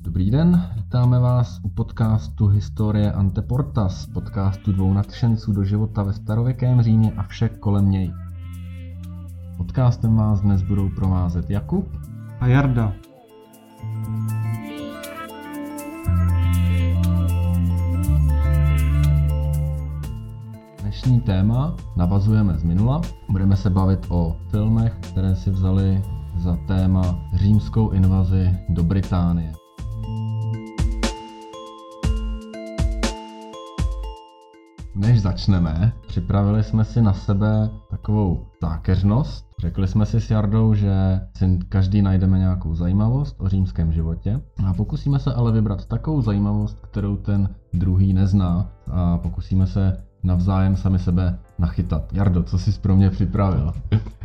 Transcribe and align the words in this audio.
Dobrý 0.00 0.30
den, 0.30 0.70
vítáme 0.74 1.18
vás 1.18 1.60
u 1.62 1.68
podcastu 1.68 2.46
Historie 2.46 3.12
Anteportas, 3.12 4.06
podcastu 4.06 4.72
dvou 4.72 4.92
nadšenců 4.92 5.52
do 5.52 5.64
života 5.64 6.02
ve 6.02 6.12
starověkém 6.12 6.82
Římě 6.82 7.12
a 7.12 7.22
vše 7.22 7.48
kolem 7.48 7.90
něj. 7.90 8.12
Podcastem 9.56 10.16
vás 10.16 10.40
dnes 10.40 10.62
budou 10.62 10.88
provázet 10.88 11.50
Jakub 11.50 11.88
a 12.40 12.46
Jarda. 12.46 12.92
Dnešní 20.80 21.20
téma 21.20 21.76
navazujeme 21.96 22.58
z 22.58 22.62
minula. 22.62 23.00
Budeme 23.30 23.56
se 23.56 23.70
bavit 23.70 24.06
o 24.08 24.36
filmech, 24.50 24.96
které 25.00 25.36
si 25.36 25.50
vzali 25.50 26.02
za 26.38 26.56
téma 26.66 27.20
římskou 27.34 27.90
invazi 27.90 28.58
do 28.68 28.82
Británie. 28.82 29.52
Než 34.94 35.22
začneme, 35.22 35.92
připravili 36.06 36.62
jsme 36.62 36.84
si 36.84 37.02
na 37.02 37.12
sebe 37.12 37.70
takovou 37.90 38.46
zákeřnost. 38.62 39.46
Řekli 39.58 39.88
jsme 39.88 40.06
si 40.06 40.20
s 40.20 40.30
Jardou, 40.30 40.74
že 40.74 41.20
si 41.36 41.58
každý 41.68 42.02
najdeme 42.02 42.38
nějakou 42.38 42.74
zajímavost 42.74 43.36
o 43.38 43.48
římském 43.48 43.92
životě 43.92 44.40
a 44.66 44.74
pokusíme 44.74 45.18
se 45.18 45.34
ale 45.34 45.52
vybrat 45.52 45.86
takovou 45.86 46.22
zajímavost, 46.22 46.78
kterou 46.80 47.16
ten 47.16 47.48
druhý 47.72 48.12
nezná 48.12 48.70
a 48.90 49.18
pokusíme 49.18 49.66
se 49.66 50.02
navzájem 50.22 50.76
sami 50.76 50.98
sebe 50.98 51.38
nachytat. 51.58 52.12
Jardo, 52.12 52.42
co 52.42 52.58
jsi 52.58 52.80
pro 52.80 52.96
mě 52.96 53.10
připravil? 53.10 53.72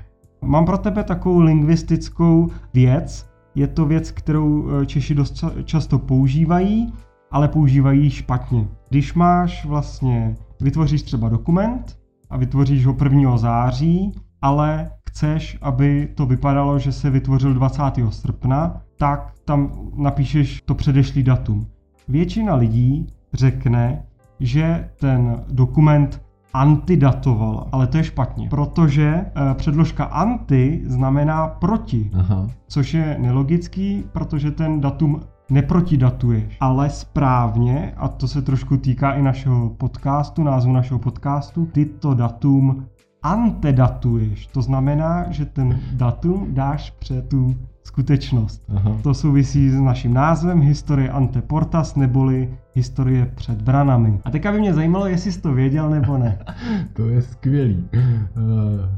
Mám 0.43 0.65
pro 0.65 0.77
tebe 0.77 1.03
takovou 1.03 1.39
lingvistickou 1.39 2.49
věc. 2.73 3.29
Je 3.55 3.67
to 3.67 3.85
věc, 3.85 4.11
kterou 4.11 4.69
eh, 4.69 4.85
Češi 4.85 5.15
dost 5.15 5.43
často 5.63 5.99
používají, 5.99 6.93
ale 7.31 7.47
používají 7.47 8.09
špatně. 8.09 8.67
Když 8.89 9.13
máš 9.13 9.65
vlastně, 9.65 10.35
vytvoříš 10.61 11.01
třeba 11.01 11.29
dokument 11.29 11.99
a 12.29 12.37
vytvoříš 12.37 12.85
ho 12.85 12.95
1. 13.03 13.37
září, 13.37 14.11
ale 14.41 14.91
chceš, 15.09 15.57
aby 15.61 16.09
to 16.15 16.25
vypadalo, 16.25 16.79
že 16.79 16.91
se 16.91 17.09
vytvořil 17.09 17.53
20. 17.53 17.83
srpna, 18.09 18.81
tak 18.97 19.33
tam 19.45 19.89
napíšeš 19.95 20.61
to 20.65 20.75
předešlý 20.75 21.23
datum. 21.23 21.67
Většina 22.07 22.55
lidí 22.55 23.07
řekne, 23.33 24.03
že 24.39 24.89
ten 24.99 25.43
dokument 25.51 26.21
antidatovala, 26.53 27.67
ale 27.71 27.87
to 27.87 27.97
je 27.97 28.03
špatně, 28.03 28.49
protože 28.49 29.05
e, 29.05 29.53
předložka 29.53 30.03
anti 30.03 30.81
znamená 30.85 31.47
proti, 31.47 32.11
Aha. 32.13 32.47
což 32.67 32.93
je 32.93 33.17
nelogický, 33.19 34.03
protože 34.11 34.51
ten 34.51 34.81
datum 34.81 35.21
neprotidatuješ, 35.49 36.57
ale 36.59 36.89
správně, 36.89 37.93
a 37.97 38.07
to 38.07 38.27
se 38.27 38.41
trošku 38.41 38.77
týká 38.77 39.11
i 39.11 39.21
našeho 39.21 39.69
podcastu, 39.69 40.43
názvu 40.43 40.71
našeho 40.71 40.99
podcastu, 40.99 41.65
ty 41.65 41.85
to 41.85 42.13
datum 42.13 42.85
antedatuješ. 43.23 44.47
To 44.47 44.61
znamená, 44.61 45.31
že 45.31 45.45
ten 45.45 45.79
datum 45.93 46.47
dáš 46.49 46.91
před 46.99 47.29
tu 47.29 47.55
skutečnost. 47.83 48.63
Aha. 48.75 48.97
To 49.03 49.13
souvisí 49.13 49.69
s 49.69 49.81
naším 49.81 50.13
názvem 50.13 50.61
Historie 50.61 51.09
Anteportas 51.09 51.95
neboli 51.95 52.57
Historie 52.73 53.31
před 53.35 53.61
branami. 53.61 54.19
A 54.25 54.31
teďka 54.31 54.51
by 54.51 54.59
mě 54.59 54.73
zajímalo, 54.73 55.07
jestli 55.07 55.31
jsi 55.31 55.41
to 55.41 55.53
věděl 55.53 55.89
nebo 55.89 56.17
ne. 56.17 56.39
to 56.93 57.09
je 57.09 57.21
skvělý. 57.21 57.89
Uh, 57.93 58.41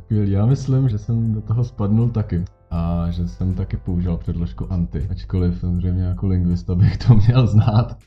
skvělý. 0.06 0.32
Já 0.32 0.46
myslím, 0.46 0.90
že 0.90 0.98
jsem 0.98 1.34
do 1.34 1.42
toho 1.42 1.64
spadnul 1.64 2.10
taky 2.10 2.46
a 2.72 3.06
že 3.10 3.28
jsem 3.28 3.54
taky 3.54 3.78
použil 3.78 4.18
předložku 4.18 4.74
anti, 4.74 5.08
ačkoliv 5.12 5.60
samozřejmě 5.60 6.04
jako 6.04 6.28
lingvista 6.28 6.76
bych 6.76 6.98
to 6.98 7.16
měl 7.16 7.48
znát. 7.48 7.98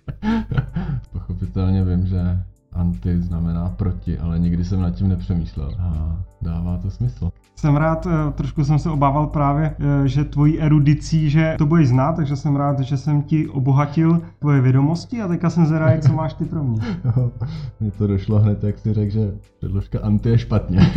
Pochopitelně 1.12 1.84
vím, 1.84 2.06
že 2.06 2.41
anti 2.76 3.22
znamená 3.22 3.69
proti, 3.76 4.19
ale 4.19 4.38
nikdy 4.38 4.64
jsem 4.64 4.81
nad 4.81 4.91
tím 4.91 5.09
nepřemýšlel 5.09 5.72
a 5.78 6.16
dává 6.42 6.78
to 6.78 6.91
smysl. 6.91 7.31
Jsem 7.56 7.76
rád, 7.76 8.06
eh, 8.06 8.32
trošku 8.32 8.64
jsem 8.64 8.78
se 8.78 8.91
obával 8.91 9.26
právě, 9.26 9.76
eh, 9.78 10.09
že 10.09 10.25
tvojí 10.25 10.60
erudicí, 10.60 11.31
že 11.31 11.54
to 11.59 11.66
budeš 11.66 11.88
znát, 11.88 12.12
takže 12.16 12.37
jsem 12.37 12.56
rád, 12.56 12.81
že 12.81 12.97
jsem 12.97 13.22
ti 13.22 13.48
obohatil 13.48 14.20
tvoje 14.38 14.60
vědomosti 14.60 15.22
a 15.22 15.28
teďka 15.28 15.50
jsem 15.50 15.66
zvědavý, 15.66 16.00
co 16.00 16.12
máš 16.12 16.34
ty 16.34 16.44
pro 16.44 16.64
mě. 16.64 16.81
Mně 17.81 17.91
to 17.91 18.06
došlo 18.06 18.38
hned, 18.38 18.64
jak 18.64 18.78
jsi 18.78 18.94
řekl, 18.94 19.12
že 19.12 19.32
předložka 19.58 19.98
anti 20.03 20.28
je 20.28 20.38
špatně. 20.38 20.81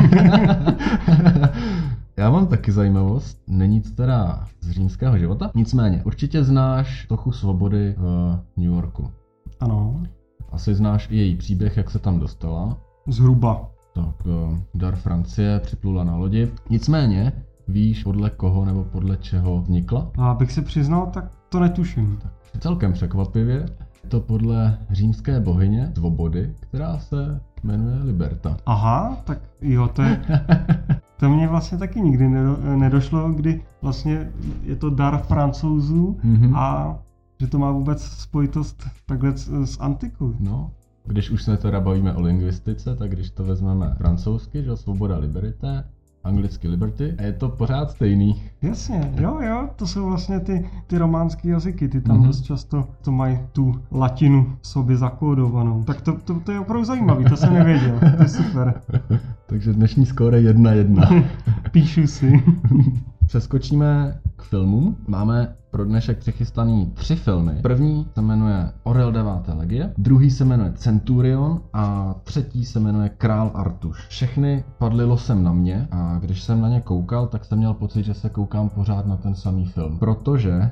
Já 2.18 2.30
mám 2.30 2.48
taky 2.48 2.72
zajímavost, 2.72 3.42
není 3.48 3.82
to 3.82 3.90
teda 3.90 4.48
z 4.62 4.72
římského 4.72 5.18
života, 5.18 5.52
nicméně 5.56 6.02
určitě 6.06 6.44
znáš 6.44 7.06
trochu 7.06 7.32
svobody 7.32 7.96
v 7.98 8.40
New 8.58 8.66
Yorku. 8.66 9.12
Ano. 9.60 10.04
Asi 10.52 10.76
znáš 10.76 11.08
i 11.12 11.18
její 11.18 11.36
příběh, 11.36 11.78
jak 11.78 11.90
se 11.90 12.00
tam 12.00 12.20
dostala. 12.20 12.78
Zhruba. 13.08 13.70
Tak, 13.94 14.16
eh, 14.26 14.62
dar 14.76 14.96
Francie 14.96 15.60
připlula 15.60 16.04
na 16.04 16.16
lodi. 16.16 16.52
Nicméně, 16.70 17.34
víš 17.68 18.04
podle 18.04 18.30
koho 18.30 18.66
nebo 18.66 18.84
podle 18.84 19.18
čeho 19.18 19.62
vznikla? 19.62 20.12
A 20.18 20.32
abych 20.32 20.52
se 20.52 20.62
přiznal, 20.62 21.06
tak 21.06 21.32
to 21.50 21.60
netuším. 21.60 22.20
Tak, 22.22 22.32
celkem 22.62 22.94
překvapivě. 22.94 23.66
Je 24.04 24.10
to 24.10 24.20
podle 24.20 24.78
římské 24.90 25.40
bohyně 25.40 25.92
svobody, 25.96 26.54
která 26.60 27.00
se 27.00 27.42
jmenuje 27.64 28.04
Liberta. 28.04 28.58
Aha, 28.66 29.18
tak 29.24 29.40
jo, 29.62 29.88
to 29.88 30.02
je... 30.02 30.22
To 31.20 31.30
mě 31.30 31.48
vlastně 31.48 31.78
taky 31.78 32.02
nikdy 32.02 32.30
nedošlo, 32.76 33.32
kdy 33.32 33.62
vlastně 33.82 34.32
je 34.64 34.76
to 34.76 34.90
dar 34.90 35.18
francouzů 35.18 36.18
mm-hmm. 36.26 36.56
a 36.56 36.98
že 37.40 37.48
to 37.48 37.60
má 37.60 37.72
vůbec 37.72 38.04
spojitost 38.04 38.84
takhle 39.06 39.38
s, 39.38 39.50
s 39.66 39.80
antikou. 39.80 40.34
No, 40.40 40.72
když 41.06 41.30
už 41.30 41.44
se 41.44 41.58
teda 41.58 41.80
bavíme 41.80 42.14
o 42.14 42.22
lingvistice, 42.22 42.96
tak 42.96 43.12
když 43.12 43.30
to 43.30 43.44
vezmeme 43.44 43.96
francouzsky, 43.98 44.64
že 44.64 44.78
svoboda 44.78 45.18
liberté, 45.18 45.84
anglicky 46.24 46.68
liberty, 46.68 47.16
a 47.18 47.22
je 47.22 47.34
to 47.34 47.50
pořád 47.50 47.92
stejný. 47.92 48.42
Jasně, 48.62 49.14
jo, 49.16 49.40
jo, 49.42 49.70
to 49.76 49.88
jsou 49.88 50.06
vlastně 50.06 50.40
ty, 50.40 50.70
ty 50.88 50.98
románské 50.98 51.50
jazyky, 51.50 51.88
ty 51.88 52.02
tam 52.02 52.20
mm-hmm. 52.20 52.26
dost 52.26 52.42
často 52.42 52.88
to 53.02 53.12
mají 53.12 53.40
tu 53.52 53.82
latinu 53.92 54.58
v 54.62 54.68
sobě 54.68 54.98
zakódovanou. 54.98 55.84
Tak 55.84 56.02
to, 56.02 56.18
to, 56.18 56.40
to 56.40 56.52
je 56.52 56.60
opravdu 56.60 56.86
zajímavý, 56.86 57.26
to 57.26 57.38
jsem 57.38 57.54
nevěděl, 57.54 58.00
to 58.18 58.24
je 58.24 58.30
super. 58.30 58.82
Takže 59.46 59.74
dnešní 59.74 60.06
skóre 60.06 60.42
jedna 60.42 60.72
jedna. 60.72 61.10
Píšu 61.72 62.08
si. 62.08 62.44
Přeskočíme 63.26 64.20
k 64.36 64.44
filmům. 64.44 64.98
Máme 65.08 65.56
pro 65.72 65.86
dnešek 65.86 66.18
přichystaný 66.18 66.92
tři 66.94 67.16
filmy. 67.16 67.60
První 67.62 68.08
se 68.14 68.22
jmenuje 68.22 68.72
Orel 68.84 69.12
9. 69.12 69.32
legie, 69.48 69.94
druhý 69.98 70.32
se 70.32 70.46
jmenuje 70.46 70.72
Centurion 70.76 71.62
a 71.74 72.16
třetí 72.24 72.66
se 72.66 72.80
jmenuje 72.80 73.10
Král 73.10 73.52
Artuš. 73.54 74.08
Všechny 74.08 74.64
padly 74.78 75.06
losem 75.06 75.44
na 75.44 75.54
mě 75.54 75.88
a 75.92 76.18
když 76.22 76.44
jsem 76.44 76.62
na 76.62 76.70
ně 76.70 76.82
koukal, 76.82 77.28
tak 77.28 77.46
jsem 77.46 77.58
měl 77.58 77.74
pocit, 77.74 78.04
že 78.04 78.14
se 78.14 78.30
koukám 78.30 78.70
pořád 78.70 79.06
na 79.06 79.18
ten 79.18 79.36
samý 79.36 79.66
film. 79.66 79.98
Protože 80.00 80.72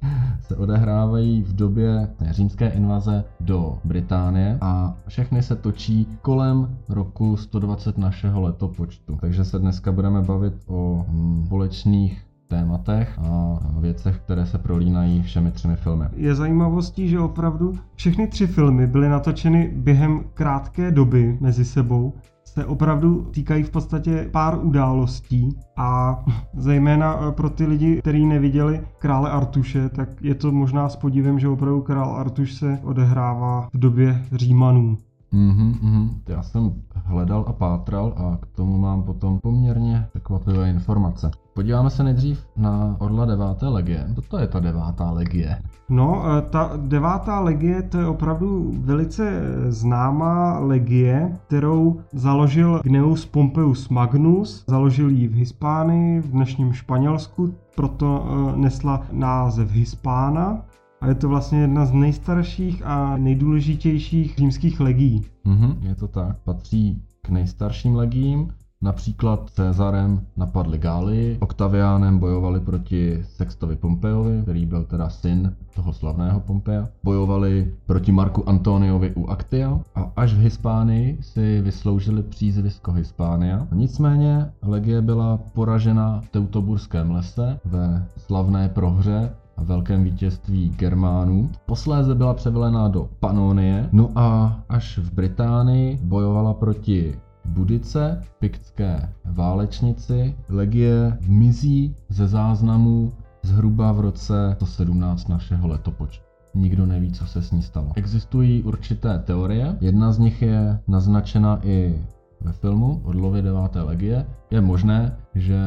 se 0.40 0.56
odehrávají 0.56 1.42
v 1.42 1.56
době 1.56 2.08
římské 2.30 2.68
invaze 2.68 3.24
do 3.40 3.78
Británie 3.84 4.58
a 4.60 4.96
všechny 5.08 5.42
se 5.42 5.56
točí 5.56 6.06
kolem 6.22 6.78
roku 6.88 7.36
120 7.36 7.98
našeho 7.98 8.40
letopočtu. 8.40 9.18
Takže 9.20 9.44
se 9.44 9.58
dneska 9.58 9.92
budeme 9.92 10.22
bavit 10.22 10.54
o 10.66 11.04
hm, 11.08 11.42
společných 11.46 12.27
tématech 12.48 13.18
a 13.18 13.58
věcech, 13.80 14.18
které 14.18 14.46
se 14.46 14.58
prolínají 14.58 15.22
všemi 15.22 15.50
třemi 15.50 15.76
filmy. 15.76 16.04
Je 16.16 16.34
zajímavostí, 16.34 17.08
že 17.08 17.20
opravdu 17.20 17.78
všechny 17.94 18.26
tři 18.26 18.46
filmy 18.46 18.86
byly 18.86 19.08
natočeny 19.08 19.72
během 19.76 20.24
krátké 20.34 20.90
doby 20.90 21.38
mezi 21.40 21.64
sebou, 21.64 22.12
se 22.44 22.64
opravdu 22.64 23.24
týkají 23.30 23.62
v 23.62 23.70
podstatě 23.70 24.28
pár 24.32 24.58
událostí 24.62 25.58
a 25.76 26.18
zejména 26.56 27.20
eh, 27.20 27.32
pro 27.32 27.50
ty 27.50 27.66
lidi, 27.66 27.96
kteří 27.96 28.26
neviděli 28.26 28.80
krále 28.98 29.30
Artuše, 29.30 29.88
tak 29.88 30.08
je 30.22 30.34
to 30.34 30.52
možná 30.52 30.88
s 30.88 30.96
podívem, 30.96 31.38
že 31.38 31.48
opravdu 31.48 31.82
král 31.82 32.16
Artuš 32.16 32.54
se 32.54 32.78
odehrává 32.82 33.68
v 33.72 33.78
době 33.78 34.24
Římanů. 34.32 34.98
Mm-hmm, 35.32 35.72
mm-hmm. 35.72 36.08
Já 36.28 36.42
jsem 36.42 36.72
hledal 37.04 37.44
a 37.48 37.52
pátral 37.52 38.14
a 38.16 38.38
k 38.40 38.46
tomu 38.46 38.78
mám 38.78 39.02
potom 39.02 39.38
poměrně 39.38 40.06
překvapivé 40.10 40.70
informace. 40.70 41.30
Podíváme 41.54 41.90
se 41.90 42.04
nejdřív 42.04 42.46
na 42.56 42.96
Orla 42.98 43.24
deváté 43.24 43.68
legie. 43.68 44.08
Co 44.14 44.22
to 44.22 44.38
je 44.38 44.46
ta 44.46 44.60
devátá 44.60 45.10
legie? 45.10 45.62
No, 45.88 46.22
e, 46.38 46.42
ta 46.42 46.72
devátá 46.76 47.40
legie 47.40 47.82
to 47.82 47.98
je 47.98 48.06
opravdu 48.06 48.72
velice 48.78 49.42
známá 49.68 50.58
legie, 50.58 51.38
kterou 51.46 52.00
založil 52.12 52.80
Gneus 52.84 53.26
Pompeius 53.26 53.88
Magnus. 53.88 54.64
Založil 54.68 55.10
ji 55.10 55.28
v 55.28 55.34
Hispánii, 55.34 56.20
v 56.20 56.30
dnešním 56.30 56.72
Španělsku, 56.72 57.54
proto 57.76 58.26
e, 58.26 58.56
nesla 58.56 59.02
název 59.12 59.70
Hispána. 59.70 60.62
A 61.00 61.06
je 61.06 61.14
to 61.14 61.28
vlastně 61.28 61.60
jedna 61.60 61.86
z 61.86 61.92
nejstarších 61.92 62.82
a 62.84 63.16
nejdůležitějších 63.16 64.36
římských 64.36 64.80
legií. 64.80 65.24
Mhm, 65.44 65.78
je 65.82 65.94
to 65.94 66.08
tak. 66.08 66.36
Patří 66.44 67.02
k 67.22 67.28
nejstarším 67.28 67.96
legiím 67.96 68.52
Například 68.82 69.50
Cezarem 69.50 70.20
napadli 70.36 70.78
Gálii, 70.78 71.38
Octavianem 71.40 72.18
bojovali 72.18 72.60
proti 72.60 73.22
Sextovi 73.22 73.76
Pompejovi, 73.76 74.42
který 74.42 74.66
byl 74.66 74.84
teda 74.84 75.08
syn 75.08 75.56
toho 75.74 75.92
slavného 75.92 76.40
Pompeja. 76.40 76.88
Bojovali 77.04 77.74
proti 77.86 78.12
Marku 78.12 78.48
Antoniovi 78.48 79.12
u 79.14 79.30
Actia 79.30 79.80
a 79.94 80.12
až 80.16 80.34
v 80.34 80.38
Hispánii 80.38 81.18
si 81.20 81.60
vysloužili 81.60 82.22
přízvisko 82.22 82.92
Hispánia. 82.92 83.66
Nicméně 83.72 84.50
legie 84.62 85.02
byla 85.02 85.36
poražena 85.36 86.20
v 86.20 86.28
Teutoburském 86.28 87.10
lese 87.10 87.60
ve 87.64 88.06
slavné 88.16 88.68
prohře 88.68 89.30
a 89.58 89.62
velkém 89.62 90.04
vítězství 90.04 90.70
Germánů. 90.78 91.50
Posléze 91.66 92.14
byla 92.14 92.34
převelena 92.34 92.88
do 92.88 93.08
Panonie, 93.20 93.88
no 93.92 94.10
a 94.14 94.58
až 94.68 94.98
v 94.98 95.12
Británii 95.12 95.98
bojovala 96.02 96.54
proti 96.54 97.18
Budice, 97.44 98.22
piktské 98.38 99.12
válečnici, 99.24 100.34
legie 100.48 101.18
mizí 101.28 101.96
ze 102.08 102.28
záznamů 102.28 103.12
zhruba 103.42 103.92
v 103.92 104.00
roce 104.00 104.56
117 104.58 105.28
našeho 105.28 105.68
letopočtu. 105.68 106.24
Nikdo 106.54 106.86
neví, 106.86 107.12
co 107.12 107.26
se 107.26 107.42
s 107.42 107.50
ní 107.50 107.62
stalo. 107.62 107.92
Existují 107.96 108.62
určité 108.62 109.18
teorie, 109.18 109.76
jedna 109.80 110.12
z 110.12 110.18
nich 110.18 110.42
je 110.42 110.78
naznačena 110.88 111.60
i 111.62 112.04
ve 112.40 112.52
filmu 112.52 113.00
Orlově 113.04 113.42
9. 113.42 113.60
legie. 113.74 114.26
Je 114.50 114.60
možné, 114.60 115.16
že 115.34 115.58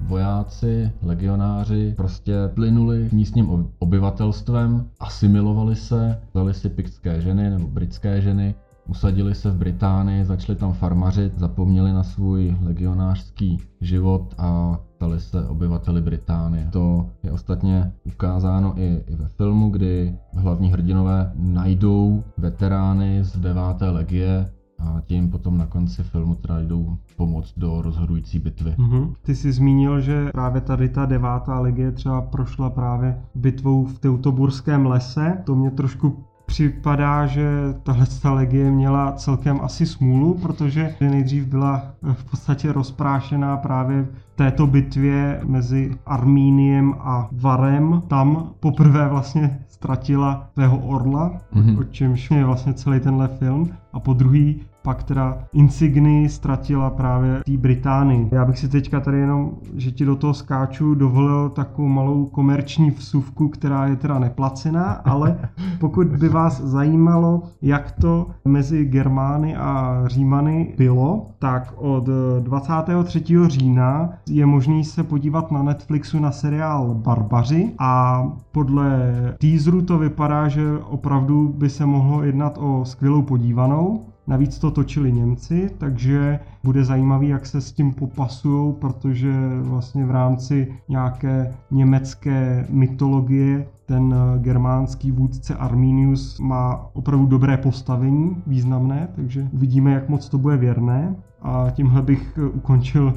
vojáci, 0.00 0.92
legionáři 1.02 1.94
prostě 1.96 2.34
plynuli 2.54 3.08
místním 3.12 3.68
obyvatelstvem, 3.78 4.88
asimilovali 5.00 5.76
se, 5.76 6.20
dali 6.34 6.54
si 6.54 6.68
piktské 6.68 7.20
ženy 7.20 7.50
nebo 7.50 7.66
britské 7.66 8.20
ženy 8.20 8.54
Usadili 8.88 9.34
se 9.34 9.50
v 9.50 9.56
Británii, 9.56 10.24
začali 10.24 10.58
tam 10.58 10.72
farmařit, 10.72 11.38
zapomněli 11.38 11.92
na 11.92 12.02
svůj 12.02 12.56
legionářský 12.62 13.58
život 13.80 14.34
a 14.38 14.78
stali 14.94 15.20
se 15.20 15.44
obyvateli 15.48 16.00
Británie. 16.00 16.68
To 16.72 17.10
je 17.22 17.32
ostatně 17.32 17.92
ukázáno 18.04 18.74
i, 18.76 19.04
i 19.06 19.16
ve 19.16 19.28
filmu, 19.28 19.70
kdy 19.70 20.18
hlavní 20.32 20.72
hrdinové 20.72 21.32
najdou 21.34 22.24
veterány 22.36 23.24
z 23.24 23.38
9. 23.38 23.62
legie 23.80 24.50
a 24.84 25.00
tím 25.00 25.30
potom 25.30 25.58
na 25.58 25.66
konci 25.66 26.02
filmu 26.02 26.34
teda 26.34 26.60
jdou 26.60 26.96
pomoct 27.16 27.52
do 27.56 27.82
rozhodující 27.82 28.38
bitvy. 28.38 28.74
Mm-hmm. 28.78 29.12
Ty 29.22 29.34
jsi 29.34 29.52
zmínil, 29.52 30.00
že 30.00 30.30
právě 30.32 30.60
tady 30.60 30.88
ta 30.88 31.06
devátá 31.06 31.60
legie 31.60 31.92
třeba 31.92 32.20
prošla 32.20 32.70
právě 32.70 33.18
bitvou 33.34 33.84
v 33.84 33.98
Teutoburském 33.98 34.86
lese. 34.86 35.38
To 35.44 35.54
mě 35.54 35.70
trošku 35.70 36.24
připadá, 36.46 37.26
že 37.26 37.48
tahle 37.82 38.06
legie 38.24 38.70
měla 38.70 39.12
celkem 39.12 39.60
asi 39.62 39.86
smůlu, 39.86 40.34
protože 40.34 40.94
nejdřív 41.00 41.46
byla 41.46 41.82
v 42.12 42.30
podstatě 42.30 42.72
rozprášená 42.72 43.56
právě 43.56 44.02
v 44.04 44.36
této 44.36 44.66
bitvě 44.66 45.40
mezi 45.44 45.96
Armíniem 46.06 46.94
a 46.98 47.28
Varem. 47.32 48.02
Tam 48.08 48.50
poprvé 48.60 49.08
vlastně 49.08 49.58
ztratila 49.68 50.48
svého 50.52 50.78
orla, 50.78 51.40
mm-hmm. 51.54 51.78
o 51.78 51.84
čemž 51.84 52.30
je 52.30 52.44
vlastně 52.44 52.74
celý 52.74 53.00
tenhle 53.00 53.28
film. 53.28 53.68
A 53.92 54.00
po 54.00 54.12
druhý 54.12 54.60
pak 54.84 55.02
teda 55.02 55.38
Insigny 55.52 56.28
ztratila 56.28 56.90
právě 56.90 57.40
té 57.44 57.56
Británii. 57.56 58.28
Já 58.32 58.44
bych 58.44 58.58
si 58.58 58.68
teďka 58.68 59.00
tady 59.00 59.18
jenom, 59.18 59.50
že 59.74 59.90
ti 59.90 60.04
do 60.04 60.16
toho 60.16 60.34
skáču, 60.34 60.94
dovolil 60.94 61.48
takovou 61.48 61.88
malou 61.88 62.26
komerční 62.26 62.90
vsuvku, 62.90 63.48
která 63.48 63.86
je 63.86 63.96
teda 63.96 64.18
neplacená, 64.18 64.84
ale 64.84 65.38
pokud 65.80 66.06
by 66.06 66.28
vás 66.28 66.60
zajímalo, 66.60 67.42
jak 67.62 67.92
to 67.92 68.26
mezi 68.44 68.84
Germány 68.84 69.56
a 69.56 70.02
Římany 70.06 70.74
bylo, 70.76 71.30
tak 71.38 71.74
od 71.76 72.08
23. 72.40 73.24
října 73.46 74.10
je 74.28 74.46
možný 74.46 74.84
se 74.84 75.02
podívat 75.02 75.50
na 75.50 75.62
Netflixu 75.62 76.18
na 76.18 76.30
seriál 76.32 76.94
Barbaři 76.94 77.72
a 77.78 78.24
podle 78.52 79.14
teaseru 79.38 79.82
to 79.82 79.98
vypadá, 79.98 80.48
že 80.48 80.78
opravdu 80.78 81.54
by 81.58 81.70
se 81.70 81.86
mohlo 81.86 82.22
jednat 82.22 82.58
o 82.60 82.84
skvělou 82.84 83.22
podívanou. 83.22 84.13
Navíc 84.26 84.58
to 84.58 84.70
točili 84.70 85.12
Němci, 85.12 85.70
takže 85.78 86.40
bude 86.64 86.84
zajímavý, 86.84 87.28
jak 87.28 87.46
se 87.46 87.60
s 87.60 87.72
tím 87.72 87.92
popasují, 87.92 88.72
protože 88.72 89.32
vlastně 89.60 90.06
v 90.06 90.10
rámci 90.10 90.74
nějaké 90.88 91.54
německé 91.70 92.66
mytologie 92.70 93.66
ten 93.86 94.14
germánský 94.38 95.10
vůdce 95.10 95.54
Arminius 95.54 96.40
má 96.40 96.90
opravdu 96.92 97.26
dobré 97.26 97.56
postavení, 97.56 98.36
významné, 98.46 99.08
takže 99.16 99.48
uvidíme, 99.52 99.92
jak 99.92 100.08
moc 100.08 100.28
to 100.28 100.38
bude 100.38 100.56
věrné. 100.56 101.16
A 101.44 101.70
tímhle 101.70 102.02
bych 102.02 102.38
ukončil 102.52 103.14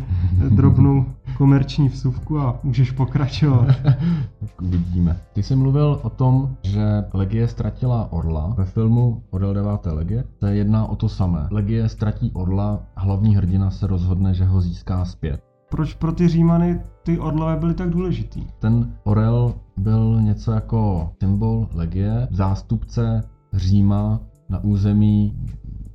drobnou 0.49 1.05
komerční 1.37 1.89
vsuvku 1.89 2.39
a 2.39 2.59
můžeš 2.63 2.91
pokračovat. 2.91 3.67
Uvidíme. 4.61 5.17
Ty 5.33 5.43
jsi 5.43 5.55
mluvil 5.55 5.99
o 6.03 6.09
tom, 6.09 6.55
že 6.63 7.03
Legie 7.13 7.47
ztratila 7.47 8.11
Orla. 8.11 8.53
Ve 8.57 8.65
filmu 8.65 9.23
Orel 9.29 9.53
9. 9.53 9.85
Legie 9.85 10.23
se 10.39 10.55
jedná 10.55 10.85
o 10.85 10.95
to 10.95 11.09
samé. 11.09 11.47
Legie 11.51 11.89
ztratí 11.89 12.31
Orla, 12.33 12.79
hlavní 12.95 13.35
hrdina 13.35 13.71
se 13.71 13.87
rozhodne, 13.87 14.33
že 14.33 14.45
ho 14.45 14.61
získá 14.61 15.05
zpět. 15.05 15.41
Proč 15.69 15.93
pro 15.93 16.11
ty 16.11 16.27
Římany 16.27 16.81
ty 17.03 17.19
orlové 17.19 17.55
byly 17.55 17.73
tak 17.73 17.89
důležitý? 17.89 18.47
Ten 18.59 18.93
orel 19.03 19.53
byl 19.77 20.21
něco 20.21 20.51
jako 20.51 21.09
symbol 21.19 21.67
legie, 21.73 22.27
zástupce 22.31 23.23
Říma 23.53 24.19
na 24.49 24.63
území 24.63 25.33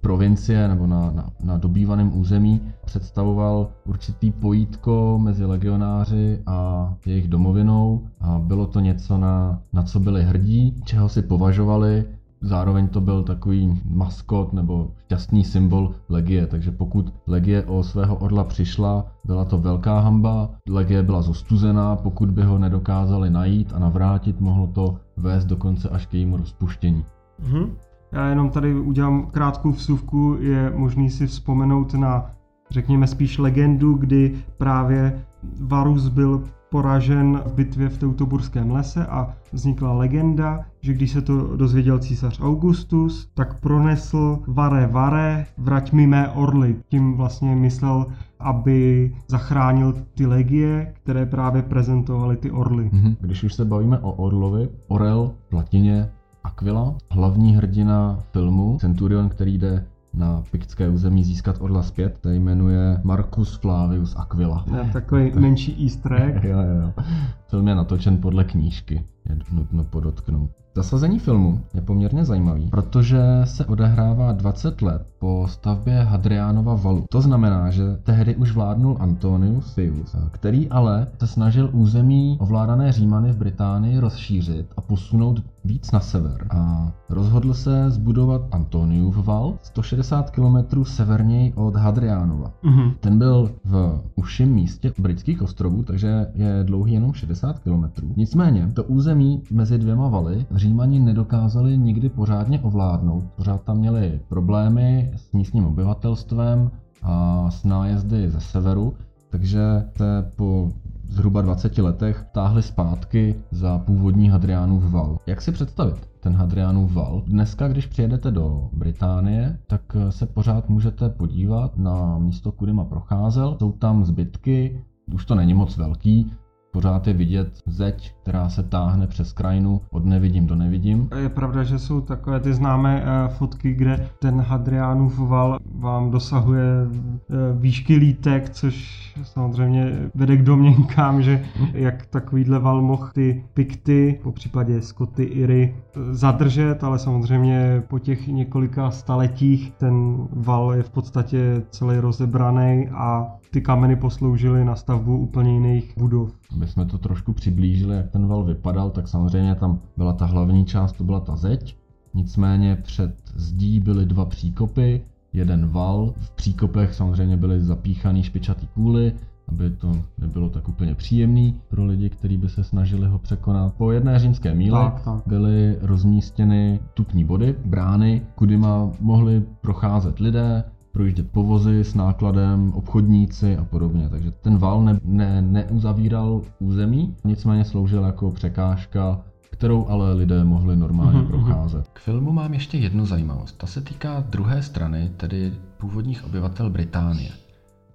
provincie 0.02 0.68
nebo 0.68 0.86
na, 0.86 1.10
na, 1.10 1.30
na 1.44 1.56
dobývaném 1.56 2.18
území 2.18 2.60
představoval 2.84 3.68
určitý 3.86 4.30
pojítko 4.30 5.18
mezi 5.22 5.44
legionáři 5.44 6.42
a 6.46 6.88
jejich 7.06 7.28
domovinou 7.28 8.08
a 8.20 8.38
bylo 8.38 8.66
to 8.66 8.80
něco, 8.80 9.18
na, 9.18 9.62
na 9.72 9.82
co 9.82 10.00
byli 10.00 10.22
hrdí, 10.22 10.82
čeho 10.84 11.08
si 11.08 11.22
považovali 11.22 12.04
Zároveň 12.44 12.88
to 12.88 13.00
byl 13.00 13.22
takový 13.22 13.80
maskot 13.84 14.52
nebo 14.52 14.90
šťastný 15.04 15.44
symbol 15.44 15.94
Legie, 16.08 16.46
takže 16.46 16.70
pokud 16.70 17.14
Legie 17.26 17.64
o 17.64 17.82
svého 17.82 18.16
orla 18.16 18.44
přišla, 18.44 19.06
byla 19.24 19.44
to 19.44 19.58
velká 19.58 20.00
hamba, 20.00 20.50
Legie 20.68 21.02
byla 21.02 21.22
zostuzená, 21.22 21.96
pokud 21.96 22.30
by 22.30 22.42
ho 22.42 22.58
nedokázali 22.58 23.30
najít 23.30 23.72
a 23.72 23.78
navrátit, 23.78 24.40
mohlo 24.40 24.66
to 24.66 24.96
vést 25.16 25.44
dokonce 25.44 25.88
až 25.88 26.06
k 26.06 26.14
jejímu 26.14 26.36
rozpuštění. 26.36 27.04
Mm-hmm. 27.42 27.70
Já 28.12 28.26
jenom 28.28 28.50
tady 28.50 28.74
udělám 28.74 29.26
krátkou 29.26 29.70
vsuvku, 29.70 30.36
je 30.40 30.72
možný 30.76 31.10
si 31.10 31.26
vzpomenout 31.26 31.94
na, 31.94 32.30
řekněme 32.70 33.06
spíš 33.06 33.38
legendu, 33.38 33.94
kdy 33.94 34.34
právě 34.58 35.24
Varus 35.60 36.08
byl 36.08 36.44
poražen 36.70 37.42
v 37.46 37.54
bitvě 37.54 37.88
v 37.88 37.98
Teutoburském 37.98 38.70
lese 38.70 39.06
a 39.06 39.34
vznikla 39.52 39.92
legenda, 39.92 40.64
že 40.80 40.92
když 40.92 41.10
se 41.10 41.22
to 41.22 41.56
dozvěděl 41.56 41.98
císař 41.98 42.40
Augustus, 42.40 43.30
tak 43.34 43.60
pronesl 43.60 44.38
vare 44.46 44.86
vare, 44.86 45.46
vrať 45.58 45.92
mi 45.92 46.06
mé 46.06 46.28
orly. 46.28 46.76
Tím 46.88 47.14
vlastně 47.16 47.56
myslel, 47.56 48.06
aby 48.40 49.12
zachránil 49.28 49.94
ty 50.14 50.26
legie, 50.26 50.92
které 51.02 51.26
právě 51.26 51.62
prezentovaly 51.62 52.36
ty 52.36 52.50
orly. 52.50 52.90
Mhm. 52.92 53.16
Když 53.20 53.42
už 53.42 53.54
se 53.54 53.64
bavíme 53.64 53.98
o 53.98 54.12
orlovi, 54.12 54.68
orel 54.88 55.32
v 55.50 55.54
latině 55.54 56.08
Aquila, 56.44 56.94
hlavní 57.10 57.56
hrdina 57.56 58.18
filmu, 58.32 58.78
Centurion, 58.80 59.28
který 59.28 59.58
jde 59.58 59.84
na 60.14 60.42
piktské 60.50 60.88
území 60.88 61.24
získat 61.24 61.56
orla 61.60 61.82
zpět, 61.82 62.18
to 62.20 62.30
jmenuje 62.30 63.00
Marcus 63.04 63.56
Flavius 63.56 64.14
Aquila. 64.16 64.64
Je 64.76 64.90
takový 64.92 65.32
menší 65.34 65.84
easter 65.84 66.12
egg. 66.12 66.44
jo, 66.44 66.58
jo, 66.58 66.82
jo. 66.82 67.04
Film 67.46 67.68
je 67.68 67.74
natočen 67.74 68.18
podle 68.18 68.44
knížky, 68.44 69.04
je 69.28 69.38
nutno 69.52 69.84
podotknout. 69.84 70.50
Zasazení 70.74 71.18
filmu 71.18 71.60
je 71.74 71.80
poměrně 71.80 72.24
zajímavý, 72.24 72.68
protože 72.68 73.20
se 73.44 73.66
odehrává 73.66 74.32
20 74.32 74.82
let 74.82 75.06
po 75.18 75.46
stavbě 75.48 76.02
Hadrianova 76.02 76.74
valu. 76.74 77.04
To 77.10 77.20
znamená, 77.20 77.70
že 77.70 77.82
tehdy 78.02 78.36
už 78.36 78.52
vládnul 78.52 78.96
Antonius 79.00 79.74
Pius, 79.74 80.16
který 80.30 80.68
ale 80.68 81.06
se 81.18 81.26
snažil 81.26 81.70
území 81.72 82.36
ovládané 82.40 82.92
Římany 82.92 83.32
v 83.32 83.36
Británii 83.36 83.98
rozšířit 83.98 84.66
a 84.76 84.80
posunout 84.80 85.42
víc 85.64 85.92
na 85.92 86.00
sever. 86.00 86.46
A 86.50 86.92
rozhodl 87.08 87.54
se 87.54 87.90
zbudovat 87.90 88.42
Antoniův 88.52 89.26
val 89.26 89.58
160 89.62 90.30
km 90.30 90.84
severněji 90.84 91.52
od 91.52 91.76
Hadrianova. 91.76 92.52
Mm-hmm. 92.64 92.94
Ten 93.00 93.18
byl 93.18 93.50
v 93.64 94.00
užším 94.14 94.48
místě 94.48 94.92
britských 94.98 95.42
ostrovů, 95.42 95.82
takže 95.82 96.26
je 96.34 96.64
dlouhý 96.64 96.92
jenom 96.92 97.12
60 97.12 97.58
km. 97.58 97.84
Nicméně 98.16 98.70
to 98.74 98.84
území 98.84 99.42
mezi 99.50 99.78
dvěma 99.78 100.08
valy 100.08 100.46
Římani 100.54 101.00
nedokázali 101.00 101.78
nikdy 101.78 102.08
pořádně 102.08 102.60
ovládnout. 102.60 103.24
Pořád 103.36 103.62
tam 103.62 103.78
měli 103.78 104.20
problémy 104.28 105.12
s 105.16 105.32
místním 105.32 105.64
obyvatelstvem 105.64 106.70
a 107.02 107.46
s 107.50 107.64
nájezdy 107.64 108.30
ze 108.30 108.40
severu, 108.40 108.94
takže 109.30 109.84
se 109.96 110.30
po 110.36 110.72
zhruba 111.12 111.42
20 111.42 111.78
letech 111.78 112.24
táhli 112.32 112.62
zpátky 112.62 113.34
za 113.50 113.78
původní 113.78 114.28
Hadriánův 114.28 114.84
val. 114.84 115.18
Jak 115.26 115.42
si 115.42 115.52
představit 115.52 116.08
ten 116.20 116.34
Hadriánův 116.34 116.92
val? 116.92 117.22
Dneska, 117.26 117.68
když 117.68 117.86
přijedete 117.86 118.30
do 118.30 118.68
Británie, 118.72 119.58
tak 119.66 119.96
se 120.10 120.26
pořád 120.26 120.68
můžete 120.68 121.08
podívat 121.08 121.78
na 121.78 122.18
místo, 122.18 122.52
kudy 122.52 122.72
ma 122.72 122.84
procházel. 122.84 123.56
Jsou 123.58 123.72
tam 123.72 124.04
zbytky, 124.04 124.84
už 125.14 125.24
to 125.24 125.34
není 125.34 125.54
moc 125.54 125.76
velký, 125.76 126.32
Pořád 126.72 127.06
je 127.06 127.12
vidět 127.12 127.60
zeď, 127.66 128.14
která 128.22 128.48
se 128.48 128.62
táhne 128.62 129.06
přes 129.06 129.32
krajinu 129.32 129.80
od 129.90 130.04
nevidím 130.04 130.46
do 130.46 130.54
nevidím. 130.54 131.08
Je 131.16 131.28
pravda, 131.28 131.62
že 131.64 131.78
jsou 131.78 132.00
takové 132.00 132.40
ty 132.40 132.54
známé 132.54 133.02
eh, 133.04 133.28
fotky, 133.28 133.74
kde 133.74 134.08
ten 134.18 134.40
Hadriánův 134.40 135.18
val 135.18 135.58
vám 135.74 136.10
dosahuje 136.10 136.64
eh, 136.64 137.34
výšky 137.52 137.96
lítek, 137.96 138.50
což 138.50 139.02
samozřejmě 139.22 140.10
vede 140.14 140.36
k 140.36 140.42
domněnkám, 140.42 141.22
že 141.22 141.44
jak 141.72 142.06
takovýhle 142.06 142.58
val 142.58 142.82
mohl 142.82 143.08
ty 143.14 143.44
pikty, 143.54 144.20
po 144.22 144.32
případě 144.32 144.82
Skoty, 144.82 145.22
Iry, 145.22 145.76
zadržet, 146.10 146.84
ale 146.84 146.98
samozřejmě 146.98 147.82
po 147.88 147.98
těch 147.98 148.28
několika 148.28 148.90
staletích 148.90 149.72
ten 149.78 150.26
val 150.30 150.74
je 150.74 150.82
v 150.82 150.90
podstatě 150.90 151.62
celý 151.70 151.98
rozebraný 151.98 152.88
a 152.88 153.36
ty 153.52 153.60
kameny 153.60 153.96
posloužily 153.96 154.64
na 154.64 154.76
stavbu 154.76 155.18
úplně 155.18 155.52
jiných 155.52 155.94
budov. 155.98 156.32
Aby 156.52 156.66
jsme 156.66 156.86
to 156.86 156.98
trošku 156.98 157.32
přiblížili, 157.32 157.96
jak 157.96 158.10
ten 158.10 158.26
val 158.26 158.44
vypadal, 158.44 158.90
tak 158.90 159.08
samozřejmě 159.08 159.54
tam 159.54 159.80
byla 159.96 160.12
ta 160.12 160.26
hlavní 160.26 160.64
část, 160.64 160.92
to 160.92 161.04
byla 161.04 161.20
ta 161.20 161.36
zeď. 161.36 161.76
Nicméně 162.14 162.76
před 162.82 163.14
zdí 163.34 163.80
byly 163.80 164.06
dva 164.06 164.24
příkopy, 164.24 165.00
jeden 165.32 165.68
val. 165.68 166.14
V 166.16 166.30
příkopech 166.30 166.94
samozřejmě 166.94 167.36
byly 167.36 167.60
zapíchaný 167.60 168.22
špičatý 168.22 168.66
kůly, 168.66 169.12
aby 169.48 169.70
to 169.70 169.92
nebylo 170.18 170.48
tak 170.48 170.68
úplně 170.68 170.94
příjemný 170.94 171.60
pro 171.68 171.84
lidi, 171.84 172.10
kteří 172.10 172.36
by 172.36 172.48
se 172.48 172.64
snažili 172.64 173.06
ho 173.06 173.18
překonat. 173.18 173.74
Po 173.74 173.92
jedné 173.92 174.18
římské 174.18 174.54
míle 174.54 174.80
tak, 174.80 175.02
tak. 175.04 175.22
byly 175.26 175.76
rozmístěny 175.80 176.80
tupní 176.94 177.24
body, 177.24 177.54
brány, 177.64 178.22
kudy 178.34 178.60
mohli 179.00 179.42
procházet 179.60 180.18
lidé, 180.18 180.64
projíždět 180.92 181.30
povozy 181.30 181.80
s 181.80 181.94
nákladem, 181.94 182.72
obchodníci 182.74 183.56
a 183.56 183.64
podobně. 183.64 184.08
Takže 184.08 184.30
ten 184.30 184.58
val 184.58 184.82
ne, 184.82 185.00
ne, 185.04 185.42
neuzavíral 185.42 186.42
území, 186.58 187.16
nicméně 187.24 187.64
sloužil 187.64 188.04
jako 188.04 188.30
překážka 188.30 189.20
kterou 189.52 189.88
ale 189.88 190.12
lidé 190.12 190.44
mohli 190.44 190.76
normálně 190.76 191.18
mm-hmm. 191.18 191.26
procházet. 191.26 191.88
K 191.92 191.98
filmu 191.98 192.32
mám 192.32 192.54
ještě 192.54 192.78
jednu 192.78 193.06
zajímavost. 193.06 193.58
Ta 193.58 193.66
se 193.66 193.80
týká 193.80 194.20
druhé 194.20 194.62
strany, 194.62 195.12
tedy 195.16 195.52
původních 195.78 196.24
obyvatel 196.24 196.70
Británie. 196.70 197.30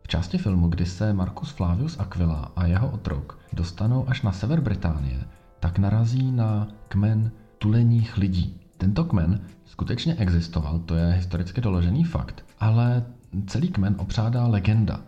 V 0.01 0.07
části 0.07 0.37
filmu, 0.37 0.67
kdy 0.67 0.85
se 0.85 1.13
Marcus 1.13 1.49
Flavius 1.49 1.99
Aquila 1.99 2.51
a 2.55 2.65
jeho 2.65 2.89
otrok 2.91 3.39
dostanou 3.53 4.09
až 4.09 4.21
na 4.21 4.31
sever 4.31 4.61
Británie, 4.61 5.19
tak 5.59 5.79
narazí 5.79 6.31
na 6.31 6.67
kmen 6.87 7.31
tuleních 7.57 8.17
lidí. 8.17 8.61
Tento 8.77 9.05
kmen 9.05 9.39
skutečně 9.65 10.15
existoval, 10.15 10.79
to 10.79 10.95
je 10.95 11.11
historicky 11.13 11.61
doložený 11.61 12.03
fakt, 12.03 12.45
ale 12.59 13.03
celý 13.47 13.67
kmen 13.67 13.95
opřádá 13.97 14.47
legenda. 14.47 14.99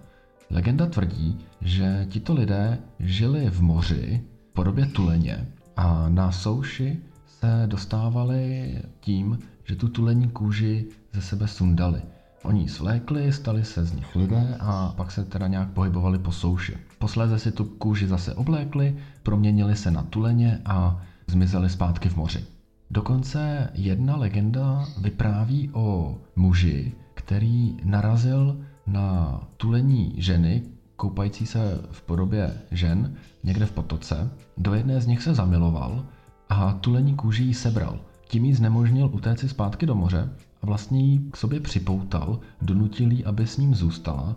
Legenda 0.49 0.85
tvrdí, 0.85 1.37
že 1.61 2.07
tito 2.09 2.33
lidé 2.33 2.77
žili 2.99 3.49
v 3.49 3.61
moři 3.61 4.23
v 4.49 4.53
podobě 4.53 4.85
tuleně 4.85 5.47
a 5.77 6.09
na 6.09 6.31
souši 6.31 6.99
se 7.27 7.63
dostávali 7.65 8.73
tím, 8.99 9.39
že 9.63 9.75
tu 9.75 9.89
tulení 9.89 10.29
kůži 10.29 10.85
ze 11.13 11.21
sebe 11.21 11.47
sundali. 11.47 12.01
Oni 12.43 12.69
svlékli, 12.69 13.31
stali 13.31 13.63
se 13.65 13.85
z 13.85 13.93
nich 13.93 14.15
lidé 14.15 14.57
a 14.59 14.93
pak 14.97 15.11
se 15.11 15.23
teda 15.23 15.47
nějak 15.47 15.69
pohybovali 15.69 16.19
po 16.19 16.31
souši. 16.31 16.77
Posléze 16.99 17.39
si 17.39 17.51
tu 17.51 17.65
kůži 17.65 18.07
zase 18.07 18.33
oblékli, 18.33 18.97
proměnili 19.23 19.75
se 19.75 19.91
na 19.91 20.03
tuleně 20.03 20.61
a 20.65 21.01
zmizeli 21.27 21.69
zpátky 21.69 22.09
v 22.09 22.15
moři. 22.15 22.45
Dokonce 22.91 23.69
jedna 23.73 24.15
legenda 24.15 24.85
vypráví 25.01 25.69
o 25.73 26.17
muži, 26.35 26.93
který 27.13 27.77
narazil 27.83 28.59
na 28.87 29.39
tulení 29.57 30.13
ženy, 30.17 30.63
koupající 30.95 31.45
se 31.45 31.81
v 31.91 32.01
podobě 32.01 32.53
žen 32.71 33.15
někde 33.43 33.65
v 33.65 33.71
potoce. 33.71 34.31
Do 34.57 34.73
jedné 34.73 35.01
z 35.01 35.07
nich 35.07 35.21
se 35.23 35.33
zamiloval 35.33 36.05
a 36.49 36.73
tulení 36.73 37.15
kůži 37.15 37.43
jí 37.43 37.53
sebral. 37.53 37.99
Tím 38.27 38.45
jí 38.45 38.53
znemožnil 38.53 39.09
utéci 39.13 39.49
zpátky 39.49 39.85
do 39.85 39.95
moře 39.95 40.29
a 40.61 40.65
vlastně 40.65 41.01
ji 41.05 41.19
k 41.31 41.37
sobě 41.37 41.59
připoutal, 41.59 42.39
donutil 42.61 43.11
jí, 43.11 43.25
aby 43.25 43.47
s 43.47 43.57
ním 43.57 43.75
zůstala 43.75 44.35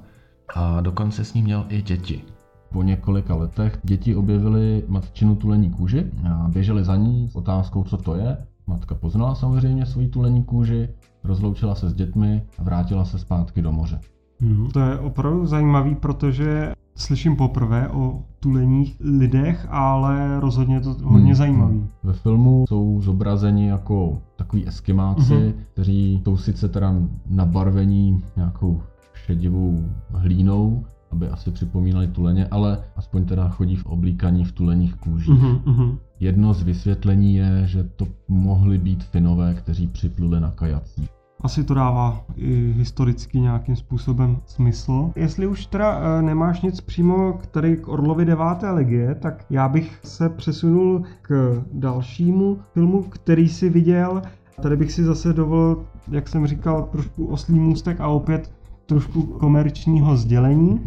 a 0.55 0.81
dokonce 0.81 1.25
s 1.25 1.35
ním 1.35 1.45
měl 1.45 1.67
i 1.69 1.83
děti. 1.83 2.25
Po 2.73 2.83
několika 2.83 3.35
letech 3.35 3.79
děti 3.83 4.17
objevily 4.17 4.85
matčinu 4.89 5.37
tulení 5.37 5.71
kůži 5.71 6.11
a 6.31 6.49
běželi 6.49 6.85
za 6.85 6.97
ní 6.97 7.29
s 7.29 7.37
otázkou, 7.37 7.85
co 7.85 7.97
to 7.97 8.15
je. 8.15 8.37
Matka 8.67 8.95
poznala 8.95 9.35
samozřejmě 9.35 9.87
svoji 9.87 10.09
tulení 10.09 10.43
kůži, 10.43 10.89
rozloučila 11.25 11.75
se 11.75 11.91
s 11.91 11.95
dětmi 11.95 12.43
a 12.59 12.63
vrátila 12.63 13.05
se 13.05 13.19
zpátky 13.19 13.63
do 13.63 13.73
moře. 13.73 14.01
Hmm, 14.41 14.71
to 14.71 14.81
je 14.81 14.99
opravdu 14.99 15.47
zajímavý, 15.47 15.95
protože 15.95 16.73
slyším 16.97 17.37
poprvé 17.37 17.89
o 17.89 18.23
tuleních 18.41 18.97
lidech, 19.01 19.67
ale 19.71 20.41
rozhodně 20.41 20.75
je 20.75 20.81
to 20.81 20.97
hodně 21.03 21.27
hmm. 21.27 21.35
zajímavý. 21.35 21.87
Ve 22.03 22.13
filmu 22.13 22.65
jsou 22.69 23.01
zobrazeni 23.01 23.69
jako 23.69 24.19
takový 24.37 24.69
eskimáci, 24.69 25.35
hmm. 25.35 25.53
kteří 25.73 26.21
jsou 26.25 26.37
sice 26.37 26.69
teda 26.69 26.95
nabarvení 27.31 28.25
nějakou 28.37 28.83
šedivou 29.15 29.85
hlínou, 30.11 30.85
aby 31.13 31.29
asi 31.29 31.51
připomínali 31.51 32.07
tuleně, 32.07 32.47
ale 32.51 32.79
aspoň 32.97 33.25
teda 33.25 33.49
chodí 33.49 33.77
v 33.77 33.87
oblíkaní 33.87 34.45
v 34.45 34.53
tuleních 34.53 34.95
kůžích. 34.95 35.41
Mm-hmm. 35.41 35.99
Jedno 36.21 36.55
z 36.55 36.63
vysvětlení 36.63 37.35
je, 37.35 37.63
že 37.67 37.85
to 37.85 38.07
mohli 38.29 38.79
být 38.79 39.05
Finové, 39.05 39.55
kteří 39.55 39.87
připluli 39.87 40.41
na 40.41 40.51
kajacích. 40.51 41.09
Asi 41.43 41.65
to 41.65 41.75
dává 41.75 42.25
i 42.37 42.75
historicky 42.77 43.41
nějakým 43.41 43.77
způsobem 43.77 44.37
smysl. 44.47 45.11
Jestli 45.17 45.47
už 45.47 45.67
teda 45.67 46.01
e, 46.01 46.23
nemáš 46.23 46.63
nic 46.63 46.81
přímo 46.81 47.33
k 47.33 47.47
tady 47.47 47.77
k 47.77 47.89
Orlovi 47.89 48.25
9. 48.25 48.45
legie, 48.63 49.15
tak 49.15 49.45
já 49.51 49.69
bych 49.69 50.01
se 50.05 50.29
přesunul 50.29 51.03
k 51.23 51.63
dalšímu 51.73 52.59
filmu, 52.75 53.03
který 53.03 53.49
si 53.49 53.71
viděl. 53.71 54.23
Tady 54.63 54.77
bych 54.77 54.93
si 54.93 55.05
zase 55.05 55.33
dovolil, 55.33 55.85
jak 56.11 56.29
jsem 56.29 56.47
říkal, 56.47 56.89
trošku 56.93 57.27
oslý 57.27 57.59
můstek 57.59 58.01
a 58.01 58.09
opět 58.09 58.51
trošku 58.93 59.23
komerčního 59.23 60.17
sdělení. 60.17 60.81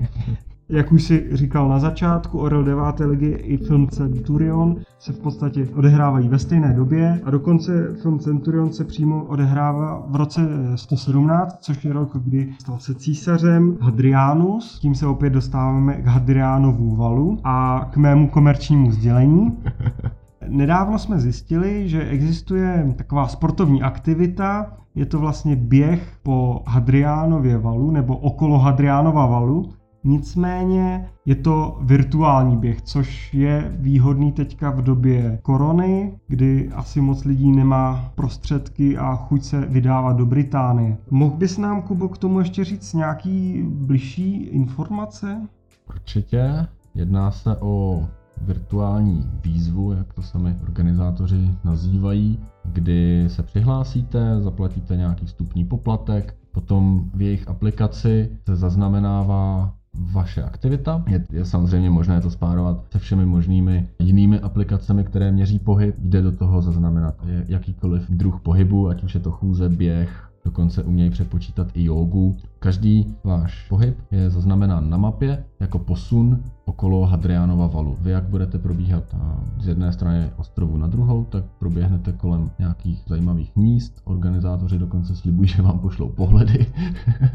Jak 0.70 0.92
už 0.92 1.04
si 1.04 1.28
říkal 1.32 1.70
na 1.70 1.80
začátku, 1.80 2.40
Orel 2.40 2.64
9. 2.64 2.84
ligy 3.00 3.26
i 3.26 3.58
film 3.58 3.88
Centurion 3.88 4.76
se 5.00 5.14
v 5.14 5.20
podstatě 5.20 5.68
odehrávají 5.76 6.30
ve 6.30 6.40
stejné 6.40 6.74
době 6.74 7.22
a 7.24 7.32
dokonce 7.32 7.96
film 8.02 8.20
Centurion 8.20 8.74
se 8.74 8.84
přímo 8.84 9.24
odehrává 9.24 10.06
v 10.08 10.16
roce 10.16 10.42
117, 10.76 11.58
což 11.62 11.86
je 11.86 11.94
rok, 11.94 12.18
kdy 12.18 12.54
stal 12.60 12.80
se 12.80 12.96
císařem 12.96 13.78
Hadrianus. 13.82 14.80
Tím 14.80 14.96
se 14.96 15.08
opět 15.08 15.30
dostáváme 15.30 15.94
k 15.94 16.06
Hadrianovu 16.06 16.96
valu 16.96 17.40
a 17.44 17.88
k 17.92 17.98
mému 17.98 18.28
komerčnímu 18.28 18.92
sdělení. 18.92 19.58
Nedávno 20.48 21.00
jsme 21.00 21.20
zjistili, 21.20 21.90
že 21.90 22.10
existuje 22.10 22.94
taková 22.98 23.28
sportovní 23.28 23.84
aktivita, 23.84 24.78
je 24.96 25.06
to 25.06 25.20
vlastně 25.20 25.56
běh 25.56 26.18
po 26.24 26.64
Hadriánově 26.68 27.58
valu 27.58 27.92
nebo 27.92 28.18
okolo 28.18 28.60
Hadriánova 28.60 29.26
valu, 29.26 29.70
Nicméně 30.08 31.10
je 31.26 31.36
to 31.36 31.80
virtuální 31.82 32.58
běh, 32.58 32.82
což 32.82 33.34
je 33.34 33.76
výhodný 33.80 34.32
teďka 34.32 34.70
v 34.70 34.82
době 34.82 35.40
korony, 35.42 36.20
kdy 36.28 36.70
asi 36.74 37.02
moc 37.02 37.26
lidí 37.26 37.52
nemá 37.52 38.12
prostředky 38.16 38.98
a 38.98 39.16
chuť 39.16 39.44
se 39.44 39.62
vydávat 39.62 40.18
do 40.18 40.26
Británie. 40.26 40.98
Mohl 41.10 41.36
bys 41.36 41.58
nám, 41.58 41.82
Kubo, 41.82 42.10
k 42.10 42.18
tomu 42.18 42.40
ještě 42.40 42.64
říct 42.64 42.94
nějaký 42.94 43.64
bližší 43.68 44.44
informace? 44.44 45.42
Určitě. 45.90 46.68
Jedná 46.96 47.32
se 47.32 47.58
o 47.60 48.06
virtuální 48.42 49.30
výzvu, 49.44 49.92
jak 49.92 50.14
to 50.14 50.22
sami 50.22 50.56
organizátoři 50.64 51.50
nazývají, 51.64 52.40
kdy 52.64 53.26
se 53.28 53.44
přihlásíte, 53.44 54.42
zaplatíte 54.42 54.98
nějaký 54.98 55.26
vstupní 55.26 55.66
poplatek, 55.66 56.36
potom 56.52 57.10
v 57.14 57.22
jejich 57.22 57.48
aplikaci 57.48 58.30
se 58.46 58.56
zaznamenává 58.56 59.74
vaše 60.12 60.44
aktivita. 60.44 61.04
Je, 61.08 61.26
je 61.32 61.46
samozřejmě 61.46 61.90
možné 61.90 62.22
to 62.22 62.32
spárovat 62.32 62.86
se 62.92 63.00
všemi 63.00 63.26
možnými 63.26 63.88
jinými 64.00 64.40
aplikacemi, 64.40 65.04
které 65.04 65.32
měří 65.32 65.60
pohyb. 65.60 65.96
Jde 66.00 66.22
do 66.22 66.32
toho 66.32 66.62
zaznamenat 66.62 67.16
jakýkoliv 67.48 68.10
druh 68.10 68.40
pohybu, 68.40 68.88
ať 68.88 69.04
už 69.04 69.14
je 69.14 69.20
to 69.20 69.32
chůze, 69.32 69.70
běh, 69.70 70.30
dokonce 70.46 70.84
umějí 70.84 71.10
přepočítat 71.10 71.68
i 71.74 71.84
jogu. 71.84 72.38
Každý 72.60 73.16
váš 73.24 73.68
pohyb 73.70 73.98
je 74.12 74.30
zaznamenán 74.30 74.90
na 74.90 74.98
mapě 74.98 75.44
jako 75.60 75.80
posun 75.80 76.44
okolo 76.66 77.06
Hadriánova 77.06 77.68
valu. 77.68 77.98
Vy 78.02 78.12
jak 78.12 78.24
budete 78.24 78.60
probíhat 78.60 79.04
z 79.60 79.68
jedné 79.68 79.94
strany 79.94 80.30
ostrovu 80.38 80.78
na 80.78 80.88
druhou, 80.88 81.24
tak 81.24 81.44
proběhnete 81.60 82.12
kolem 82.12 82.52
nějakých 82.60 83.04
zajímavých 83.08 83.56
míst. 83.56 84.02
Organizátoři 84.04 84.80
dokonce 84.80 85.16
slibují, 85.16 85.48
že 85.48 85.62
vám 85.62 85.80
pošlou 85.80 86.10
pohledy. 86.10 86.66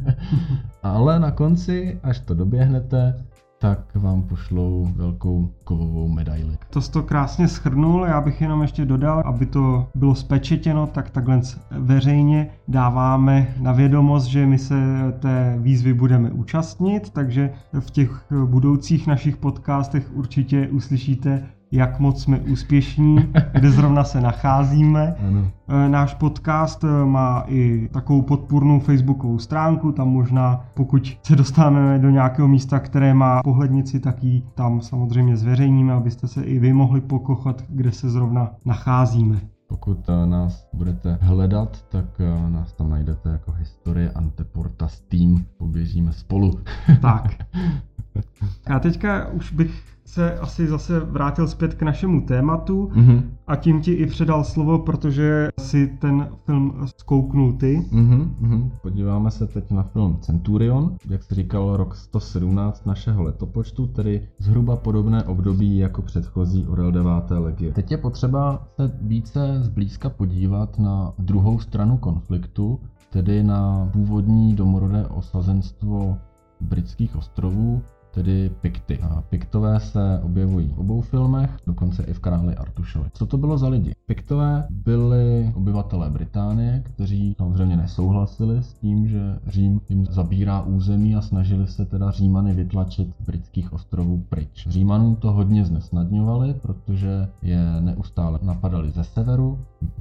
Ale 0.82 1.20
na 1.20 1.30
konci, 1.30 2.00
až 2.02 2.20
to 2.20 2.34
doběhnete, 2.34 3.24
tak 3.60 3.94
vám 3.94 4.22
pošlou 4.22 4.88
velkou 4.96 5.50
kovovou 5.64 6.08
medaili. 6.08 6.58
To 6.70 6.80
jsi 6.80 6.92
to 6.92 7.02
krásně 7.02 7.48
schrnul, 7.48 8.04
já 8.04 8.20
bych 8.20 8.40
jenom 8.40 8.62
ještě 8.62 8.84
dodal, 8.84 9.22
aby 9.24 9.46
to 9.46 9.88
bylo 9.94 10.14
spečetěno, 10.14 10.86
tak 10.86 11.10
takhle 11.10 11.40
veřejně 11.70 12.50
dáváme 12.68 13.54
na 13.60 13.72
vědomost, 13.72 14.24
že 14.24 14.46
my 14.46 14.58
se 14.58 14.74
té 15.18 15.56
výzvy 15.58 15.94
budeme 15.94 16.30
účastnit, 16.30 17.10
takže 17.10 17.52
v 17.80 17.90
těch 17.90 18.32
budoucích 18.44 19.06
našich 19.06 19.36
podcastech 19.36 20.10
určitě 20.14 20.68
uslyšíte 20.68 21.46
jak 21.72 22.00
moc 22.00 22.22
jsme 22.22 22.38
úspěšní, 22.38 23.16
kde 23.52 23.70
zrovna 23.70 24.04
se 24.04 24.20
nacházíme. 24.20 25.14
Ano. 25.28 25.50
E, 25.68 25.88
náš 25.88 26.14
podcast 26.14 26.84
e, 26.84 27.04
má 27.04 27.44
i 27.46 27.88
takovou 27.92 28.22
podpůrnou 28.22 28.80
facebookovou 28.80 29.38
stránku, 29.38 29.92
tam 29.92 30.08
možná 30.08 30.64
pokud 30.74 31.18
se 31.22 31.36
dostaneme 31.36 31.98
do 31.98 32.10
nějakého 32.10 32.48
místa, 32.48 32.78
které 32.78 33.14
má 33.14 33.42
pohlednici, 33.42 34.00
tak 34.00 34.24
ji 34.24 34.42
tam 34.54 34.80
samozřejmě 34.80 35.36
zveřejníme, 35.36 35.92
abyste 35.92 36.28
se 36.28 36.42
i 36.42 36.58
vy 36.58 36.72
mohli 36.72 37.00
pokochat, 37.00 37.64
kde 37.68 37.92
se 37.92 38.10
zrovna 38.10 38.50
nacházíme. 38.64 39.40
Pokud 39.66 40.08
e, 40.08 40.26
nás 40.26 40.68
budete 40.72 41.18
hledat, 41.20 41.84
tak 41.88 42.04
nás 42.48 42.72
tam 42.72 42.90
najdete 42.90 43.28
jako 43.28 43.52
historie 43.52 44.10
Anteporta 44.10 44.88
Steam. 44.88 45.44
Poběžíme 45.56 46.12
spolu. 46.12 46.60
Tak. 47.00 47.24
A 48.66 48.78
teďka 48.78 49.28
už 49.28 49.52
bych 49.52 49.90
se 50.10 50.38
asi 50.38 50.66
zase 50.66 51.00
vrátil 51.00 51.48
zpět 51.48 51.74
k 51.74 51.82
našemu 51.82 52.20
tématu 52.20 52.90
mm-hmm. 52.94 53.22
a 53.46 53.56
tím 53.56 53.80
ti 53.80 53.92
i 53.92 54.06
předal 54.06 54.44
slovo, 54.44 54.78
protože 54.78 55.48
si 55.58 55.86
ten 55.86 56.28
film 56.46 56.86
zkouknul 56.96 57.52
ty. 57.52 57.86
Mm-hmm. 57.92 58.70
Podíváme 58.82 59.30
se 59.30 59.46
teď 59.46 59.70
na 59.70 59.82
film 59.82 60.18
Centurion, 60.20 60.96
jak 61.08 61.22
jsi 61.22 61.34
říkal, 61.34 61.76
rok 61.76 61.94
117 61.94 62.86
našeho 62.86 63.22
letopočtu, 63.22 63.86
tedy 63.86 64.28
zhruba 64.38 64.76
podobné 64.76 65.24
období 65.24 65.78
jako 65.78 66.02
předchozí 66.02 66.66
Orel 66.66 66.92
9. 66.92 67.10
legie. 67.30 67.72
Teď 67.72 67.90
je 67.90 67.98
potřeba 67.98 68.66
se 68.76 68.92
více 69.02 69.58
zblízka 69.62 70.10
podívat 70.10 70.78
na 70.78 71.12
druhou 71.18 71.58
stranu 71.58 71.96
konfliktu, 71.96 72.80
tedy 73.10 73.42
na 73.42 73.88
původní 73.92 74.54
domorodé 74.54 75.06
osazenstvo 75.06 76.18
britských 76.60 77.16
ostrovů, 77.16 77.82
tedy 78.10 78.50
Pikty. 78.60 78.98
A 79.02 79.22
Piktové 79.30 79.80
se 79.80 80.20
objevují 80.22 80.68
v 80.68 80.78
obou 80.78 81.00
filmech, 81.00 81.50
dokonce 81.66 82.02
i 82.02 82.12
v 82.12 82.20
Králi 82.20 82.56
Artušovi. 82.56 83.08
Co 83.12 83.26
to 83.26 83.38
bylo 83.38 83.58
za 83.58 83.68
lidi? 83.68 83.92
Piktové 84.06 84.66
byli 84.70 85.52
obyvatelé 85.54 86.10
Británie, 86.10 86.82
kteří 86.84 87.34
samozřejmě 87.38 87.76
nesouhlasili 87.76 88.62
s 88.62 88.72
tím, 88.72 89.08
že 89.08 89.38
Řím 89.46 89.80
jim 89.88 90.06
zabírá 90.10 90.62
území 90.62 91.16
a 91.16 91.20
snažili 91.20 91.66
se 91.66 91.84
teda 91.84 92.10
Římany 92.10 92.54
vytlačit 92.54 93.08
z 93.20 93.26
britských 93.26 93.72
ostrovů 93.72 94.24
pryč. 94.28 94.66
Římanům 94.68 95.16
to 95.16 95.32
hodně 95.32 95.64
znesnadňovali, 95.64 96.54
protože 96.54 97.28
je 97.42 97.80
neustále 97.80 98.38
napadali 98.42 98.90
ze 98.90 99.04
severu, 99.04 99.58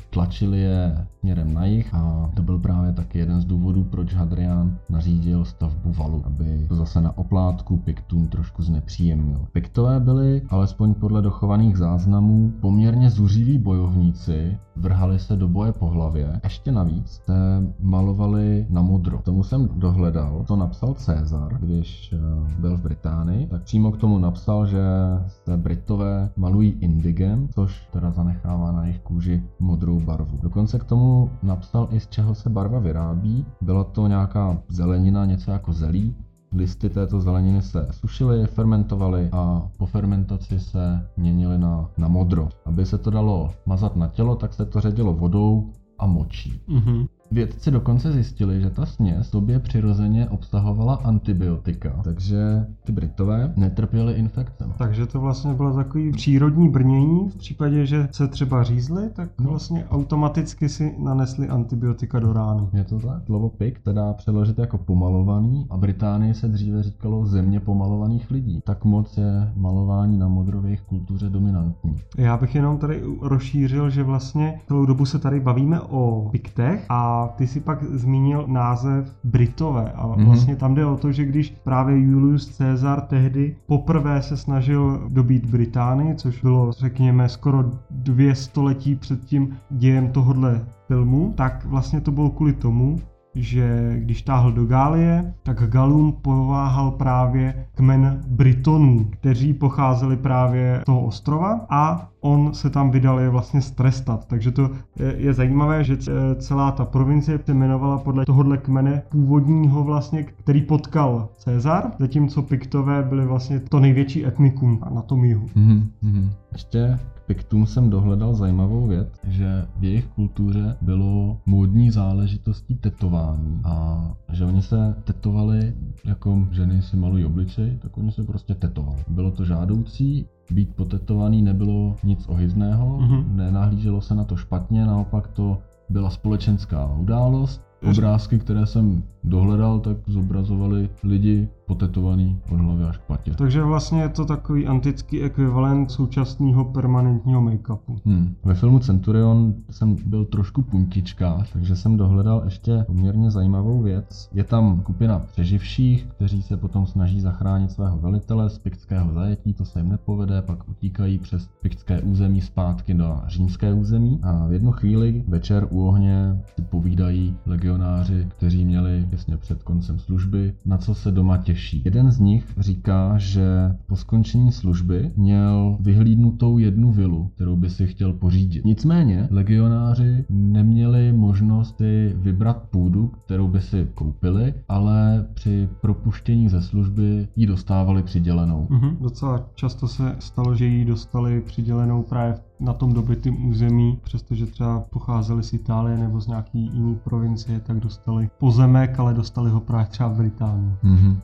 tlačili 0.09 0.59
je 0.59 1.07
směrem 1.19 1.53
na 1.53 1.65
jih 1.65 1.93
a 1.93 2.31
to 2.35 2.41
byl 2.41 2.59
právě 2.59 2.93
taky 2.93 3.19
jeden 3.19 3.41
z 3.41 3.45
důvodů, 3.45 3.83
proč 3.83 4.13
Hadrian 4.13 4.77
nařídil 4.89 5.45
stavbu 5.45 5.93
valu, 5.93 6.23
aby 6.25 6.65
to 6.67 6.75
zase 6.75 7.01
na 7.01 7.17
oplátku 7.17 7.77
Piktům 7.99 8.27
trošku 8.27 8.63
znepříjemnil. 8.63 9.45
Piktové 9.51 9.99
byli, 9.99 10.41
alespoň 10.49 10.93
podle 10.93 11.21
dochovaných 11.21 11.77
záznamů, 11.77 12.53
poměrně 12.61 13.09
zuřiví 13.09 13.57
bojovníci, 13.57 14.57
vrhali 14.75 15.19
se 15.19 15.35
do 15.35 15.47
boje 15.47 15.71
po 15.71 15.87
hlavě. 15.87 16.39
Ještě 16.43 16.71
navíc 16.71 17.21
se 17.25 17.33
malovali 17.79 18.67
na 18.69 18.81
modro. 18.81 19.21
Tomu 19.23 19.43
jsem 19.43 19.69
dohledal, 19.75 20.43
to 20.47 20.55
napsal 20.55 20.93
Cezar, 20.93 21.57
když 21.59 22.13
eh, 22.13 22.17
byl 22.59 22.77
v 22.77 22.81
Británii, 22.81 23.47
tak 23.47 23.63
přímo 23.63 23.91
k 23.91 23.97
tomu 23.97 24.19
napsal, 24.19 24.65
že 24.65 24.81
se 25.27 25.57
Britové 25.57 26.29
malují 26.35 26.71
indigem, 26.79 27.47
což 27.47 27.87
teda 27.91 28.11
zanechává 28.11 28.71
na 28.71 28.83
jejich 28.83 28.99
kůži 28.99 29.43
modrou 29.59 29.99
barvu. 29.99 30.39
Dokonce 30.41 30.79
k 30.79 30.83
tomu 30.83 31.29
napsal 31.43 31.87
i 31.91 31.99
z 31.99 32.07
čeho 32.07 32.35
se 32.35 32.49
barva 32.49 32.79
vyrábí. 32.79 33.45
Byla 33.61 33.83
to 33.83 34.07
nějaká 34.07 34.57
zelenina, 34.69 35.25
něco 35.25 35.51
jako 35.51 35.73
zelí, 35.73 36.15
Listy 36.51 36.89
této 36.89 37.19
zeleniny 37.19 37.61
se 37.61 37.87
sušily, 37.91 38.47
fermentovaly 38.47 39.29
a 39.31 39.69
po 39.77 39.85
fermentaci 39.85 40.59
se 40.59 41.07
měnily 41.17 41.57
na, 41.57 41.89
na 41.97 42.07
modro. 42.07 42.49
Aby 42.65 42.85
se 42.85 42.97
to 42.97 43.09
dalo 43.09 43.53
mazat 43.65 43.95
na 43.95 44.07
tělo, 44.07 44.35
tak 44.35 44.53
se 44.53 44.65
to 44.65 44.81
ředilo 44.81 45.13
vodou 45.13 45.69
a 45.99 46.05
močí. 46.05 46.62
Mm-hmm. 46.69 47.07
Vědci 47.31 47.71
dokonce 47.71 48.11
zjistili, 48.11 48.61
že 48.61 48.69
ta 48.69 48.85
směs 48.85 49.29
sobě 49.29 49.59
přirozeně 49.59 50.29
obsahovala 50.29 50.95
antibiotika, 50.95 52.01
takže 52.03 52.65
ty 52.83 52.91
Britové 52.91 53.53
netrpěli 53.55 54.13
infekcemi. 54.13 54.73
Takže 54.77 55.05
to 55.05 55.19
vlastně 55.19 55.53
bylo 55.53 55.73
takový 55.73 56.11
přírodní 56.11 56.69
brnění. 56.69 57.29
V 57.29 57.37
případě, 57.37 57.85
že 57.85 58.07
se 58.11 58.27
třeba 58.27 58.63
řízli, 58.63 59.09
tak 59.13 59.29
no. 59.39 59.49
vlastně 59.49 59.85
automaticky 59.85 60.69
si 60.69 60.95
nanesli 60.97 61.49
antibiotika 61.49 62.19
do 62.19 62.33
rány. 62.33 62.67
Je 62.73 62.83
to 62.83 62.99
tak? 62.99 63.25
Slovo 63.25 63.49
pik 63.49 63.79
teda 63.79 64.13
přeložit 64.13 64.59
jako 64.59 64.77
pomalovaný 64.77 65.67
a 65.69 65.77
Británii 65.77 66.33
se 66.33 66.47
dříve 66.47 66.83
říkalo 66.83 67.25
země 67.25 67.59
pomalovaných 67.59 68.31
lidí. 68.31 68.61
Tak 68.65 68.85
moc 68.85 69.17
je 69.17 69.51
malování 69.55 70.17
na 70.17 70.27
modro 70.27 70.61
v 70.61 70.65
jejich 70.65 70.81
kultuře 70.81 71.29
dominantní. 71.29 71.95
Já 72.17 72.37
bych 72.37 72.55
jenom 72.55 72.77
tady 72.77 73.03
rozšířil, 73.21 73.89
že 73.89 74.03
vlastně 74.03 74.59
celou 74.67 74.85
dobu 74.85 75.05
se 75.05 75.19
tady 75.19 75.39
bavíme 75.39 75.81
o 75.81 76.29
piktech 76.31 76.85
a 76.89 77.18
ty 77.27 77.47
si 77.47 77.60
pak 77.60 77.84
zmínil 77.84 78.43
název 78.47 79.15
Britové 79.23 79.91
a 79.91 80.08
mhm. 80.08 80.25
vlastně 80.25 80.55
tam 80.55 80.75
jde 80.75 80.86
o 80.86 80.97
to, 80.97 81.12
že 81.12 81.25
když 81.25 81.49
právě 81.63 81.99
Julius 81.99 82.58
Caesar 82.58 83.01
tehdy 83.01 83.55
poprvé 83.65 84.21
se 84.21 84.38
snažil 84.38 85.03
dobít 85.10 85.45
Británii, 85.45 86.15
což 86.15 86.41
bylo 86.41 86.71
řekněme 86.71 87.29
skoro 87.29 87.71
dvě 87.89 88.36
století 88.36 88.95
před 88.95 89.25
tím 89.25 89.58
dějem 89.69 90.12
tohohle 90.12 90.65
filmu, 90.88 91.34
tak 91.38 91.65
vlastně 91.65 92.01
to 92.01 92.12
bylo 92.12 92.29
kvůli 92.29 92.53
tomu, 92.53 92.99
že 93.43 93.95
když 93.99 94.21
táhl 94.21 94.52
do 94.52 94.65
Gálie, 94.65 95.34
tak 95.43 95.69
Galům 95.69 96.12
pováhal 96.21 96.91
právě 96.91 97.65
kmen 97.75 98.21
Britonů, 98.28 99.08
kteří 99.10 99.54
pocházeli 99.54 100.17
právě 100.17 100.80
z 100.82 100.86
toho 100.86 101.02
ostrova 101.02 101.65
a 101.69 102.10
on 102.21 102.54
se 102.54 102.69
tam 102.69 102.91
vydal 102.91 103.19
je 103.19 103.30
vlastně 103.30 103.62
strestat. 103.62 104.25
Takže 104.28 104.52
to 104.52 104.69
je, 104.99 105.15
je 105.17 105.34
zajímavé, 105.34 105.84
že 105.84 105.97
celá 106.38 106.71
ta 106.71 106.86
provincie 106.86 107.39
se 107.45 107.52
jmenovala 107.52 107.97
podle 107.97 108.25
tohohle 108.25 108.58
kmene 108.58 109.02
původního 109.10 109.84
vlastně, 109.84 110.23
který 110.23 110.62
potkal 110.62 111.30
Cezar, 111.38 111.91
zatímco 111.99 112.41
Piktové 112.41 113.04
byly 113.04 113.25
vlastně 113.25 113.60
to 113.60 113.80
největší 113.80 114.25
etnikum 114.25 114.80
na 114.93 115.02
tom 115.02 115.23
jihu. 115.25 115.45
Mm-hmm. 115.45 116.30
Ještě 116.51 116.99
Piktům 117.29 117.65
jsem 117.65 117.89
dohledal 117.89 118.35
zajímavou 118.35 118.88
věc, 118.88 119.07
že 119.27 119.65
v 119.77 119.83
jejich 119.83 120.07
kultuře 120.07 120.77
bylo 120.81 121.38
módní 121.45 121.91
záležitostí 121.91 122.75
tetování 122.75 123.62
a 123.63 124.03
že 124.31 124.45
oni 124.45 124.62
se 124.62 124.95
tetovali, 125.03 125.73
jako 126.05 126.47
ženy 126.51 126.81
si 126.81 126.97
malují 126.97 127.25
obličej, 127.25 127.77
tak 127.81 127.97
oni 127.97 128.12
se 128.12 128.23
prostě 128.23 128.55
tetovali. 128.55 129.03
Bylo 129.07 129.31
to 129.31 129.45
žádoucí, 129.45 130.25
být 130.51 130.75
potetovaný 130.75 131.41
nebylo 131.41 131.95
nic 132.03 132.25
ohyzného, 132.27 132.99
mm-hmm. 132.99 133.35
nenahlíželo 133.35 134.01
se 134.01 134.15
na 134.15 134.23
to 134.23 134.35
špatně, 134.35 134.85
naopak 134.85 135.27
to 135.27 135.57
byla 135.89 136.09
společenská 136.09 136.93
událost. 136.93 137.62
Obrázky, 137.89 138.39
které 138.39 138.65
jsem 138.65 139.03
dohledal, 139.23 139.79
tak 139.79 139.97
zobrazovali 140.08 140.89
lidi 141.03 141.47
potetovaný 141.65 142.39
od 142.51 142.60
hlavy 142.60 142.84
až 142.84 142.97
k 142.97 143.01
patě. 143.01 143.32
Takže 143.38 143.63
vlastně 143.63 144.01
je 144.01 144.10
to 144.10 144.25
takový 144.25 144.67
antický 144.67 145.21
ekvivalent 145.21 145.91
současného 145.91 146.65
permanentního 146.65 147.41
make-upu. 147.41 147.99
Hmm. 148.05 148.36
Ve 148.43 148.53
filmu 148.53 148.79
Centurion 148.79 149.53
jsem 149.69 149.95
byl 150.05 150.25
trošku 150.25 150.62
puntička, 150.62 151.43
takže 151.53 151.75
jsem 151.75 151.97
dohledal 151.97 152.41
ještě 152.45 152.84
poměrně 152.88 153.32
zajímavou 153.32 153.82
věc. 153.82 154.29
Je 154.34 154.43
tam 154.43 154.79
skupina 154.82 155.19
přeživších, 155.19 156.05
kteří 156.05 156.41
se 156.41 156.58
potom 156.58 156.86
snaží 156.86 157.21
zachránit 157.21 157.71
svého 157.71 157.97
velitele 157.97 158.49
z 158.49 158.60
piktského 158.60 159.13
zajetí, 159.13 159.53
to 159.53 159.65
se 159.65 159.79
jim 159.79 159.89
nepovede, 159.89 160.41
pak 160.41 160.69
utíkají 160.69 161.19
přes 161.19 161.49
piktské 161.62 162.01
území 162.01 162.41
zpátky 162.41 162.93
do 162.93 163.21
římské 163.27 163.73
území 163.73 164.19
a 164.23 164.47
v 164.47 164.53
jednu 164.53 164.71
chvíli 164.71 165.23
večer 165.27 165.67
u 165.69 165.88
ohně 165.88 166.41
si 166.55 166.62
povídají 166.62 167.36
legionáři, 167.45 168.27
kteří 168.38 168.65
měli 168.65 169.09
těsně 169.10 169.38
před 169.38 169.63
koncem 169.63 170.00
služby, 170.00 170.54
na 170.65 170.78
co 170.78 170.95
se 170.95 171.12
doma 171.12 171.38
těší. 171.38 171.82
Jeden 171.86 172.12
z 172.12 172.19
nich 172.19 172.45
říká, 172.58 173.17
že 173.17 173.76
po 173.86 173.95
skončení 173.95 174.52
služby 174.52 175.12
měl 175.15 175.78
vyhlídnutou 175.80 176.58
jednu 176.58 176.91
vilu, 176.91 177.32
kterou 177.36 177.56
by 177.56 177.69
si 177.69 177.88
chtěl 177.88 178.13
pořídit. 178.13 178.65
Nicméně 178.65 179.28
legionáři 179.32 180.26
neměli 180.30 181.13
možnosti 181.13 182.13
vybrat 182.15 182.63
půdu, 182.69 183.12
kterou 183.26 183.48
by 183.48 183.62
si 183.62 183.88
koupili, 183.93 184.54
ale 184.69 185.26
při 185.34 185.69
propuštění 185.82 186.50
ze 186.50 186.62
služby 186.62 187.28
ji 187.36 187.45
dostávali 187.45 188.04
přidělenou. 188.04 188.67
Mm-hmm. 188.69 188.98
Docela 189.02 189.50
často 189.56 189.88
se 189.88 190.15
stalo, 190.19 190.56
že 190.56 190.65
ji 190.65 190.86
dostali 190.86 191.41
přidělenou 191.41 192.04
právě 192.04 192.34
v 192.34 192.48
na 192.60 192.74
tom 192.74 192.93
dobytým 192.93 193.50
území, 193.50 194.00
přestože 194.04 194.45
třeba 194.45 194.80
pocházeli 194.80 195.43
z 195.43 195.54
Itálie 195.54 195.98
nebo 195.98 196.22
z 196.22 196.28
nějaký 196.28 196.60
jiný 196.74 196.95
provincie, 196.95 197.60
tak 197.60 197.80
dostali 197.80 198.30
pozemek, 198.38 199.00
ale 199.00 199.13
dostali 199.13 199.50
ho 199.50 199.60
právě 199.60 199.86
třeba 199.86 200.10
v 200.10 200.17
Británii. 200.17 200.74
Mm-hmm. 200.84 201.17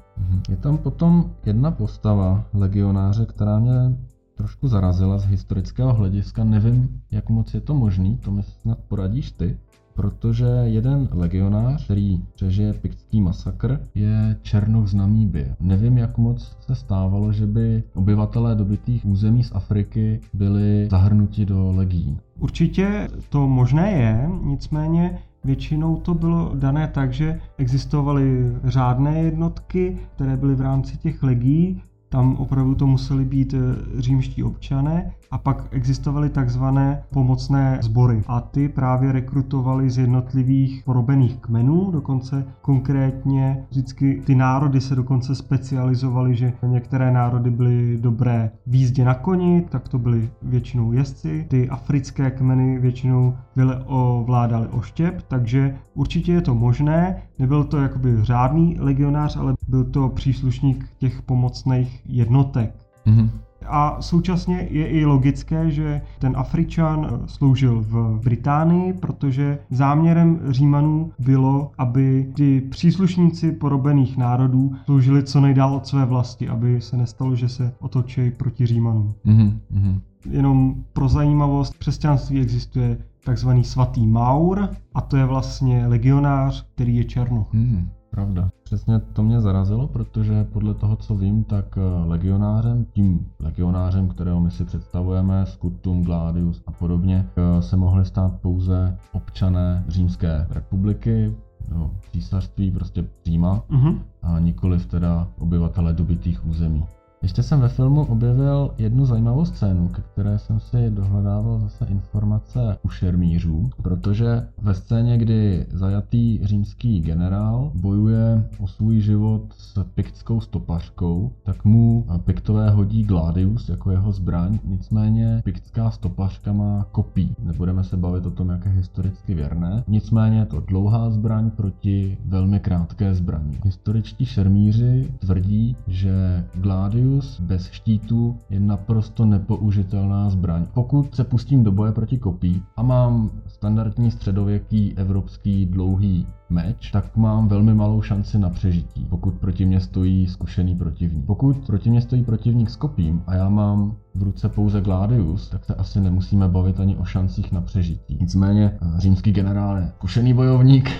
Je 0.49 0.55
tam 0.55 0.77
potom 0.77 1.31
jedna 1.45 1.71
postava 1.71 2.43
legionáře, 2.53 3.25
která 3.25 3.59
mě 3.59 3.97
trošku 4.37 4.67
zarazila 4.67 5.17
z 5.17 5.25
historického 5.25 5.93
hlediska. 5.93 6.43
Nevím, 6.43 7.01
jak 7.11 7.29
moc 7.29 7.53
je 7.53 7.61
to 7.61 7.73
možný, 7.73 8.17
to 8.17 8.31
mi 8.31 8.43
snad 8.43 8.79
poradíš 8.87 9.31
ty 9.31 9.57
protože 9.95 10.45
jeden 10.45 11.09
legionář, 11.11 11.85
který 11.85 12.21
přežije 12.35 12.73
piktský 12.73 13.21
masakr, 13.21 13.79
je 13.95 14.37
Černoch 14.41 14.87
z 14.87 14.93
Namíbie. 14.93 15.55
Nevím, 15.59 15.97
jak 15.97 16.17
moc 16.17 16.57
se 16.59 16.75
stávalo, 16.75 17.31
že 17.31 17.47
by 17.47 17.83
obyvatelé 17.93 18.55
dobytých 18.55 19.05
území 19.05 19.43
z 19.43 19.51
Afriky 19.55 20.19
byli 20.33 20.87
zahrnuti 20.91 21.45
do 21.45 21.71
legií. 21.75 22.17
Určitě 22.39 23.07
to 23.29 23.47
možné 23.47 23.91
je, 23.91 24.29
nicméně 24.43 25.19
Většinou 25.45 25.95
to 25.95 26.13
bylo 26.13 26.51
dané 26.55 26.87
tak, 26.87 27.13
že 27.13 27.39
existovaly 27.57 28.51
řádné 28.63 29.21
jednotky, 29.21 29.97
které 30.15 30.37
byly 30.37 30.55
v 30.55 30.61
rámci 30.61 30.97
těch 30.97 31.23
legií, 31.23 31.81
tam 32.15 32.35
opravdu 32.35 32.75
to 32.75 32.87
museli 32.87 33.25
být 33.25 33.53
eh, 33.53 34.01
římští 34.01 34.43
občané 34.43 35.11
a 35.31 35.37
pak 35.37 35.67
existovaly 35.71 36.29
takzvané 36.29 37.03
pomocné 37.09 37.79
sbory. 37.81 38.23
A 38.27 38.41
ty 38.41 38.69
právě 38.69 39.11
rekrutovali 39.11 39.89
z 39.89 39.97
jednotlivých 39.97 40.83
porobených 40.85 41.37
kmenů, 41.37 41.91
dokonce 41.91 42.45
konkrétně 42.61 43.65
vždycky 43.69 44.21
ty 44.25 44.35
národy 44.35 44.81
se 44.81 44.95
dokonce 44.95 45.35
specializovaly, 45.35 46.35
že 46.35 46.53
některé 46.63 47.11
národy 47.11 47.49
byly 47.49 47.97
dobré 48.01 48.51
v 48.67 48.75
jízdě 48.75 49.05
na 49.05 49.13
koni, 49.13 49.65
tak 49.69 49.89
to 49.89 49.99
byly 49.99 50.29
většinou 50.41 50.91
jezdci, 50.91 51.45
ty 51.49 51.69
africké 51.69 52.31
kmeny 52.31 52.79
většinou 52.79 53.33
byly 53.55 53.75
ovládali 53.85 54.67
oštěp, 54.67 55.21
takže 55.27 55.75
určitě 55.93 56.31
je 56.33 56.41
to 56.41 56.55
možné, 56.55 57.21
nebyl 57.39 57.63
to 57.63 57.77
jakoby 57.77 58.17
řádný 58.21 58.75
legionář, 58.79 59.37
ale 59.37 59.53
byl 59.67 59.83
to 59.83 60.09
příslušník 60.09 60.89
těch 60.99 61.21
pomocných 61.21 62.01
jednotek. 62.05 62.75
Mm-hmm. 63.05 63.29
A 63.67 64.01
současně 64.01 64.67
je 64.71 64.87
i 64.87 65.05
logické, 65.05 65.71
že 65.71 66.01
ten 66.19 66.33
Afričan 66.37 67.21
sloužil 67.25 67.85
v 67.87 68.19
Británii, 68.23 68.93
protože 68.93 69.59
záměrem 69.69 70.39
Římanů 70.49 71.11
bylo, 71.19 71.71
aby 71.77 72.31
ty 72.35 72.61
příslušníci 72.61 73.51
porobených 73.51 74.17
národů 74.17 74.75
sloužili 74.85 75.23
co 75.23 75.41
nejdál 75.41 75.75
od 75.75 75.87
své 75.87 76.05
vlasti, 76.05 76.49
aby 76.49 76.81
se 76.81 76.97
nestalo, 76.97 77.35
že 77.35 77.49
se 77.49 77.73
otočí 77.79 78.31
proti 78.31 78.65
Římanům. 78.65 79.13
Mm-hmm. 79.25 79.99
Jenom 80.29 80.75
pro 80.93 81.09
zajímavost, 81.09 81.73
křesťanství 81.77 82.41
existuje 82.41 82.97
takzvaný 83.25 83.63
svatý 83.63 84.07
Maur 84.07 84.69
a 84.95 85.01
to 85.01 85.17
je 85.17 85.25
vlastně 85.25 85.87
legionář, 85.87 86.65
který 86.75 86.95
je 86.95 87.03
černoch. 87.03 87.53
Mm. 87.53 87.89
Pravda. 88.09 88.49
Přesně 88.63 88.99
to 88.99 89.23
mě 89.23 89.41
zarazilo, 89.41 89.87
protože 89.87 90.43
podle 90.43 90.73
toho, 90.73 90.95
co 90.95 91.15
vím, 91.15 91.43
tak 91.43 91.77
eh, 91.77 92.07
legionářem, 92.07 92.85
tím 92.85 93.27
legionářem, 93.39 94.07
kterého 94.07 94.39
my 94.39 94.51
si 94.51 94.65
představujeme, 94.65 95.45
Scutum, 95.45 96.03
Gladius 96.03 96.61
a 96.67 96.71
podobně, 96.71 97.25
eh, 97.37 97.61
se 97.61 97.77
mohli 97.77 98.05
stát 98.05 98.33
pouze 98.41 98.97
občané 99.11 99.83
Římské 99.87 100.47
republiky, 100.49 101.35
no, 101.69 101.91
císařství, 102.11 102.71
prostě 102.71 103.05
Říma, 103.25 103.63
uh-huh. 103.69 103.99
a 104.21 104.39
nikoliv 104.39 104.85
teda 104.85 105.27
obyvatele 105.39 105.93
dobytých 105.93 106.45
území. 106.47 106.85
Ještě 107.25 107.43
jsem 107.43 107.59
ve 107.59 107.69
filmu 107.69 108.05
objevil 108.05 108.71
jednu 108.77 109.05
zajímavou 109.05 109.45
scénu, 109.45 109.87
ke 109.87 110.01
které 110.01 110.39
jsem 110.39 110.59
si 110.59 110.89
dohledával 110.89 111.59
zase 111.59 111.85
informace 111.85 112.77
u 112.83 112.89
šermířů, 112.89 113.69
protože 113.83 114.47
ve 114.61 114.73
scéně, 114.73 115.17
kdy 115.17 115.65
zajatý 115.71 116.39
římský 116.43 116.99
generál 116.99 117.71
bojuje 117.75 118.43
o 118.59 118.67
svůj 118.67 118.99
život 118.99 119.41
s 119.57 119.83
piktskou 119.83 120.41
stopařkou, 120.41 121.31
tak 121.43 121.65
mu 121.65 122.05
piktové 122.25 122.69
hodí 122.69 123.03
Gladius 123.03 123.69
jako 123.69 123.91
jeho 123.91 124.11
zbraň, 124.11 124.59
nicméně 124.63 125.41
piktská 125.43 125.91
stopařka 125.91 126.53
má 126.53 126.85
kopí. 126.91 127.35
Nebudeme 127.43 127.83
se 127.83 127.97
bavit 127.97 128.25
o 128.25 128.31
tom, 128.31 128.49
jak 128.49 128.65
je 128.65 128.71
historicky 128.71 129.33
věrné, 129.33 129.83
nicméně 129.87 130.39
je 130.39 130.45
to 130.45 130.59
dlouhá 130.59 131.09
zbraň 131.09 131.49
proti 131.49 132.17
velmi 132.25 132.59
krátké 132.59 133.15
zbraní. 133.15 133.57
Historičtí 133.63 134.25
šermíři 134.25 135.11
tvrdí, 135.19 135.75
že 135.87 136.45
Gladius 136.55 137.14
Gladius 137.15 137.39
bez 137.39 137.71
štítu 137.71 138.37
je 138.49 138.59
naprosto 138.59 139.25
nepoužitelná 139.25 140.29
zbraň. 140.29 140.65
Pokud 140.73 141.15
se 141.15 141.23
pustím 141.23 141.63
do 141.63 141.71
boje 141.71 141.91
proti 141.91 142.17
kopí 142.17 142.63
a 142.75 142.83
mám 142.83 143.31
standardní 143.47 144.11
středověký 144.11 144.93
evropský 144.97 145.65
dlouhý 145.65 146.27
meč, 146.49 146.91
tak 146.91 147.15
mám 147.17 147.47
velmi 147.47 147.73
malou 147.73 148.01
šanci 148.01 148.39
na 148.39 148.49
přežití, 148.49 149.05
pokud 149.09 149.33
proti 149.33 149.65
mě 149.65 149.79
stojí 149.79 150.27
zkušený 150.27 150.75
protivník. 150.75 151.25
Pokud 151.25 151.65
proti 151.65 151.89
mě 151.89 152.01
stojí 152.01 152.23
protivník 152.23 152.69
s 152.69 152.75
kopím 152.75 153.21
a 153.27 153.35
já 153.35 153.49
mám 153.49 153.95
v 154.15 154.23
ruce 154.23 154.49
pouze 154.49 154.81
Gladius, 154.81 155.49
tak 155.49 155.65
se 155.65 155.75
asi 155.75 156.01
nemusíme 156.01 156.47
bavit 156.47 156.79
ani 156.79 156.95
o 156.97 157.05
šancích 157.05 157.51
na 157.51 157.61
přežití. 157.61 158.17
Nicméně 158.21 158.71
eh, 158.81 158.99
římský 158.99 159.31
generál 159.31 159.77
je 159.77 159.87
zkušený 159.95 160.33
bojovník 160.33 160.91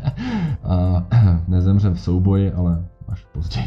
a 0.64 1.06
nezemře 1.48 1.90
v 1.90 2.00
souboji, 2.00 2.52
ale 2.52 2.84
až 3.10 3.26
později. 3.32 3.66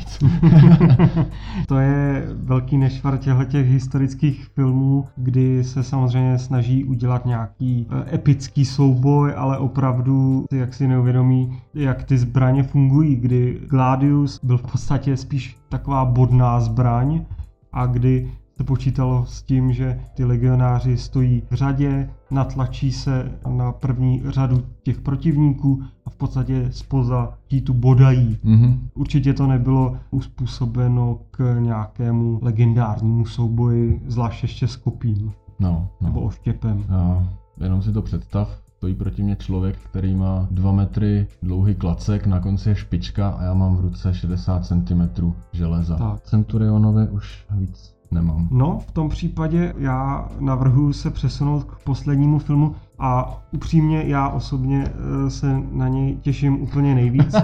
to 1.67 1.77
je 1.77 2.27
velký 2.33 2.77
nešvar 2.77 3.17
těch 3.17 3.67
historických 3.67 4.45
filmů, 4.45 5.07
kdy 5.15 5.63
se 5.63 5.83
samozřejmě 5.83 6.39
snaží 6.39 6.83
udělat 6.83 7.25
nějaký 7.25 7.87
eh, 7.89 8.15
epický 8.15 8.65
souboj, 8.65 9.33
ale 9.37 9.57
opravdu 9.57 10.45
jak 10.51 10.73
si 10.73 10.87
neuvědomí, 10.87 11.61
jak 11.73 12.03
ty 12.03 12.17
zbraně 12.17 12.63
fungují, 12.63 13.15
kdy 13.15 13.59
Gladius 13.69 14.39
byl 14.43 14.57
v 14.57 14.71
podstatě 14.71 15.17
spíš 15.17 15.57
taková 15.69 16.05
bodná 16.05 16.59
zbraň 16.59 17.25
a 17.73 17.85
kdy 17.85 18.31
se 18.57 18.63
počítalo 18.63 19.25
s 19.25 19.43
tím, 19.43 19.73
že 19.73 19.99
ty 20.13 20.25
legionáři 20.25 20.97
stojí 20.97 21.43
v 21.49 21.53
řadě, 21.53 22.09
natlačí 22.33 22.91
se 22.91 23.31
na 23.49 23.71
první 23.71 24.21
řadu 24.25 24.63
těch 24.83 25.01
protivníků 25.01 25.83
a 26.05 26.09
v 26.09 26.15
podstatě 26.15 26.67
spoza 26.71 27.33
tu 27.63 27.73
bodají. 27.73 28.37
Mm-hmm. 28.45 28.77
Určitě 28.93 29.33
to 29.33 29.47
nebylo 29.47 29.97
uspůsobeno 30.11 31.19
k 31.31 31.59
nějakému 31.59 32.39
legendárnímu 32.41 33.25
souboji, 33.25 34.01
zvlášť 34.07 34.43
ještě 34.43 34.67
s 34.67 34.75
kopím. 34.75 35.31
No, 35.59 35.89
no. 36.01 36.07
Nebo 36.07 36.21
oštěpem. 36.21 36.83
No, 36.89 37.29
jenom 37.61 37.81
si 37.81 37.91
to 37.91 38.01
představ, 38.01 38.61
stojí 38.77 38.95
proti 38.95 39.23
mě 39.23 39.35
člověk, 39.35 39.77
který 39.77 40.15
má 40.15 40.47
2 40.51 40.71
metry 40.71 41.27
dlouhý 41.43 41.75
klacek, 41.75 42.27
na 42.27 42.39
konci 42.39 42.69
je 42.69 42.75
špička 42.75 43.29
a 43.29 43.43
já 43.43 43.53
mám 43.53 43.75
v 43.75 43.81
ruce 43.81 44.13
60 44.13 44.65
cm 44.65 45.33
železa. 45.51 45.97
Tak. 45.97 46.21
Centurionovi 46.21 47.09
už 47.09 47.45
víc 47.51 47.92
nemám. 48.13 48.47
No, 48.51 48.79
v 48.87 48.91
tom 48.91 49.09
případě 49.09 49.73
já 49.77 50.29
navrhuji 50.39 50.93
se 50.93 51.09
přesunout 51.09 51.63
k 51.63 51.83
poslednímu 51.83 52.39
filmu 52.39 52.75
a 52.99 53.41
upřímně 53.51 54.03
já 54.07 54.29
osobně 54.29 54.85
eh, 54.87 55.29
se 55.29 55.61
na 55.71 55.87
něj 55.87 56.15
těším 56.15 56.61
úplně 56.61 56.95
nejvíc, 56.95 57.35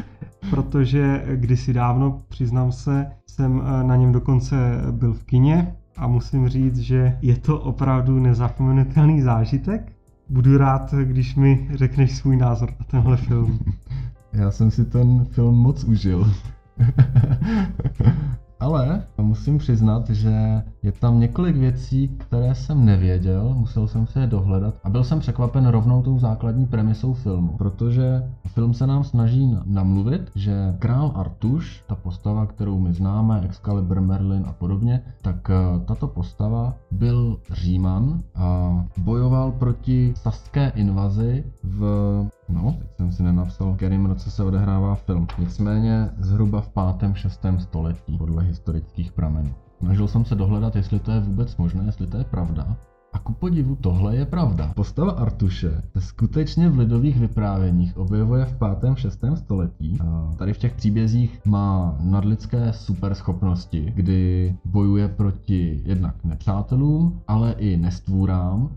protože 0.50 1.24
kdysi 1.34 1.72
dávno, 1.72 2.22
přiznám 2.28 2.72
se, 2.72 3.10
jsem 3.26 3.62
eh, 3.64 3.84
na 3.84 3.96
něm 3.96 4.12
dokonce 4.12 4.56
byl 4.90 5.14
v 5.14 5.24
kině 5.24 5.74
a 5.96 6.06
musím 6.06 6.48
říct, 6.48 6.78
že 6.78 7.18
je 7.22 7.36
to 7.36 7.60
opravdu 7.60 8.18
nezapomenutelný 8.20 9.22
zážitek. 9.22 9.92
Budu 10.28 10.58
rád, 10.58 10.94
když 10.94 11.34
mi 11.34 11.68
řekneš 11.74 12.16
svůj 12.16 12.36
názor 12.36 12.70
na 12.70 12.86
tenhle 12.90 13.16
film. 13.16 13.58
Já 14.32 14.50
jsem 14.50 14.70
si 14.70 14.84
ten 14.84 15.24
film 15.24 15.54
moc 15.54 15.84
užil. 15.84 16.32
Ale 18.60 19.02
musím 19.18 19.58
přiznat, 19.58 20.10
že 20.10 20.62
je 20.82 20.92
tam 20.92 21.20
několik 21.20 21.56
věcí, 21.56 22.08
které 22.08 22.54
jsem 22.54 22.84
nevěděl, 22.84 23.54
musel 23.58 23.88
jsem 23.88 24.06
se 24.06 24.20
je 24.20 24.26
dohledat 24.26 24.74
a 24.84 24.90
byl 24.90 25.04
jsem 25.04 25.20
překvapen 25.20 25.66
rovnou 25.66 26.02
tou 26.02 26.18
základní 26.18 26.66
premisou 26.66 27.14
filmu, 27.14 27.56
protože 27.58 28.22
film 28.48 28.74
se 28.74 28.86
nám 28.86 29.04
snaží 29.04 29.56
namluvit, 29.64 30.30
že 30.34 30.76
král 30.78 31.12
Artuš, 31.14 31.82
ta 31.86 31.94
postava, 31.94 32.46
kterou 32.46 32.78
my 32.78 32.92
známe, 32.92 33.40
Excalibur, 33.44 34.00
Merlin 34.00 34.44
a 34.46 34.52
podobně, 34.52 35.02
tak 35.22 35.50
eh, 35.50 35.80
tato 35.84 36.06
postava 36.08 36.74
byl 36.90 37.38
Říman 37.52 38.22
a 38.34 38.84
bojoval 38.96 39.52
proti 39.52 40.12
saské 40.16 40.68
invazi 40.68 41.44
v 41.62 42.26
No, 42.48 42.74
teď 42.78 42.96
jsem 42.96 43.12
si 43.12 43.22
nenapsal, 43.22 43.72
v 43.72 43.76
kterém 43.76 44.06
roce 44.06 44.30
se 44.30 44.44
odehrává 44.44 44.94
film. 44.94 45.26
Nicméně 45.38 46.10
zhruba 46.18 46.60
v 46.60 46.70
5. 46.98 47.14
6. 47.14 47.46
století, 47.58 48.18
podle 48.18 48.44
historických 48.44 49.12
pramenů. 49.12 49.54
Snažil 49.78 50.08
jsem 50.08 50.24
se 50.24 50.34
dohledat, 50.34 50.76
jestli 50.76 50.98
to 50.98 51.10
je 51.10 51.20
vůbec 51.20 51.56
možné, 51.56 51.84
jestli 51.86 52.06
to 52.06 52.16
je 52.16 52.24
pravda. 52.24 52.76
A 53.12 53.18
ku 53.18 53.32
podivu 53.32 53.76
tohle 53.76 54.16
je 54.16 54.26
pravda. 54.26 54.72
Postava 54.76 55.12
Artuše 55.12 55.82
se 55.92 56.00
skutečně 56.00 56.68
v 56.68 56.78
lidových 56.78 57.18
vyprávěních 57.20 57.96
objevuje 57.96 58.44
v 58.44 58.58
5. 58.80 58.96
6. 58.96 59.24
století. 59.34 59.98
A 60.00 60.30
tady 60.38 60.52
v 60.52 60.58
těch 60.58 60.74
příbězích 60.74 61.40
má 61.44 61.96
nadlidské 62.00 62.72
superschopnosti, 62.72 63.92
kdy 63.94 64.56
bojuje 64.64 65.08
proti 65.08 65.82
jednak 65.84 66.24
nepřátelům, 66.24 67.20
ale 67.28 67.52
i 67.52 67.76
nestvůrám, 67.76 68.70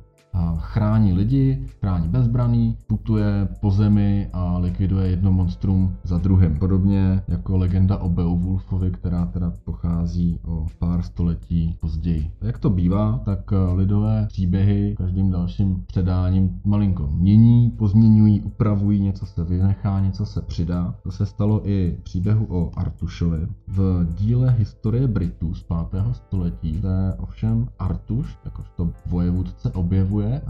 chrání 0.57 1.13
lidi, 1.13 1.65
chrání 1.79 2.07
bezbraný, 2.07 2.77
putuje 2.87 3.47
po 3.61 3.71
zemi 3.71 4.29
a 4.33 4.57
likviduje 4.57 5.07
jedno 5.07 5.31
monstrum 5.31 5.95
za 6.03 6.17
druhým. 6.17 6.59
Podobně 6.59 7.23
jako 7.27 7.57
legenda 7.57 7.97
o 7.97 8.09
Beowulfovi, 8.09 8.91
která 8.91 9.25
teda 9.25 9.53
pochází 9.63 10.39
o 10.45 10.67
pár 10.79 11.01
století 11.01 11.77
později. 11.79 12.31
Jak 12.41 12.59
to 12.59 12.69
bývá, 12.69 13.21
tak 13.25 13.53
eh, 13.53 13.73
lidové 13.73 14.25
příběhy 14.27 14.95
každým 14.97 15.31
dalším 15.31 15.83
předáním 15.87 16.59
malinko 16.65 17.07
mění, 17.11 17.69
pozměňují, 17.69 18.41
upravují, 18.41 19.01
něco 19.01 19.25
se 19.25 19.43
vynechá, 19.43 19.99
něco 19.99 20.25
se 20.25 20.41
přidá. 20.41 20.95
To 21.03 21.11
se 21.11 21.25
stalo 21.25 21.69
i 21.69 21.97
příběhu 22.03 22.45
o 22.49 22.71
Artušovi. 22.75 23.47
V 23.67 24.07
díle 24.15 24.51
Historie 24.51 25.07
Britů 25.07 25.53
z 25.53 25.63
5. 25.63 26.03
století 26.11 26.81
se 26.81 27.15
ovšem 27.17 27.67
Artuš, 27.79 28.37
jakožto 28.45 28.89
vojevůdce, 29.05 29.71
objevuje 29.71 30.20
funguje 30.21 30.41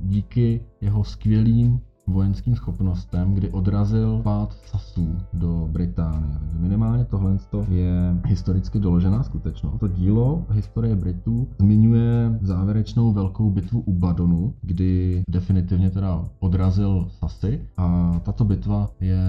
díky 0.00 0.60
jeho 0.80 1.04
skvělým 1.04 1.80
vojenským 2.10 2.56
schopnostem, 2.56 3.34
kdy 3.34 3.48
odrazil 3.48 4.20
pád 4.24 4.56
Sasů 4.66 5.16
do 5.32 5.68
Británie. 5.72 6.38
Takže 6.40 6.58
minimálně 6.58 7.04
tohle 7.04 7.38
je 7.68 8.16
historicky 8.26 8.78
doložená 8.78 9.22
skutečnost. 9.22 9.80
To 9.80 9.88
dílo 9.88 10.44
historie 10.50 10.96
Britů 10.96 11.48
zmiňuje 11.58 12.38
závěrečnou 12.42 13.12
velkou 13.12 13.50
bitvu 13.50 13.80
u 13.80 13.92
Badonu, 13.92 14.54
kdy 14.62 15.22
definitivně 15.30 15.90
teda 15.90 16.24
odrazil 16.40 17.08
Sasy 17.18 17.60
a 17.76 18.20
tato 18.24 18.44
bitva 18.44 18.90
je 19.00 19.20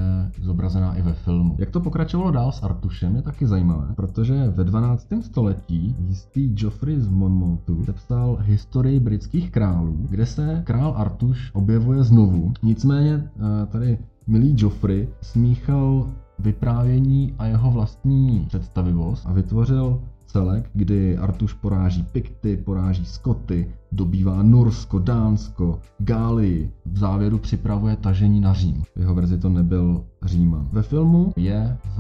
zobrazená 0.41 0.95
i 0.95 1.01
ve 1.01 1.13
filmu. 1.13 1.55
Jak 1.57 1.69
to 1.69 1.79
pokračovalo 1.79 2.31
dál 2.31 2.51
s 2.51 2.63
Artušem 2.63 3.15
je 3.15 3.21
taky 3.21 3.47
zajímavé, 3.47 3.87
protože 3.95 4.49
ve 4.49 4.63
12. 4.63 5.07
století 5.21 5.95
jistý 5.99 6.49
Geoffrey 6.49 6.99
z 6.99 7.07
Monmoutu 7.07 7.85
sepsal 7.85 8.37
historii 8.41 8.99
britských 8.99 9.51
králů, 9.51 9.97
kde 10.09 10.25
se 10.25 10.61
král 10.65 10.93
Artuš 10.97 11.51
objevuje 11.53 12.03
znovu 12.03 12.53
Nicméně 12.71 13.13
eh, 13.13 13.65
tady 13.65 13.97
milý 14.27 14.55
Joffrey 14.57 15.07
smíchal 15.21 16.07
vyprávění 16.39 17.35
a 17.39 17.45
jeho 17.45 17.71
vlastní 17.71 18.45
představivost 18.47 19.25
a 19.27 19.33
vytvořil 19.33 20.01
celek, 20.25 20.69
kdy 20.73 21.17
Artuš 21.17 21.53
poráží 21.53 22.03
Pikty, 22.03 22.57
poráží 22.57 23.05
Skoty, 23.05 23.71
dobývá 23.91 24.43
Norsko, 24.43 24.99
Dánsko, 24.99 25.79
Gálii, 25.99 26.71
v 26.85 26.97
závěru 26.97 27.37
připravuje 27.37 27.95
tažení 27.95 28.39
na 28.39 28.53
Řím. 28.53 28.83
V 28.95 28.99
jeho 28.99 29.15
verzi 29.15 29.37
to 29.37 29.49
nebyl 29.49 30.03
Říman. 30.23 30.69
Ve 30.71 30.81
filmu 30.81 31.33
je 31.35 31.77
v 31.97 31.99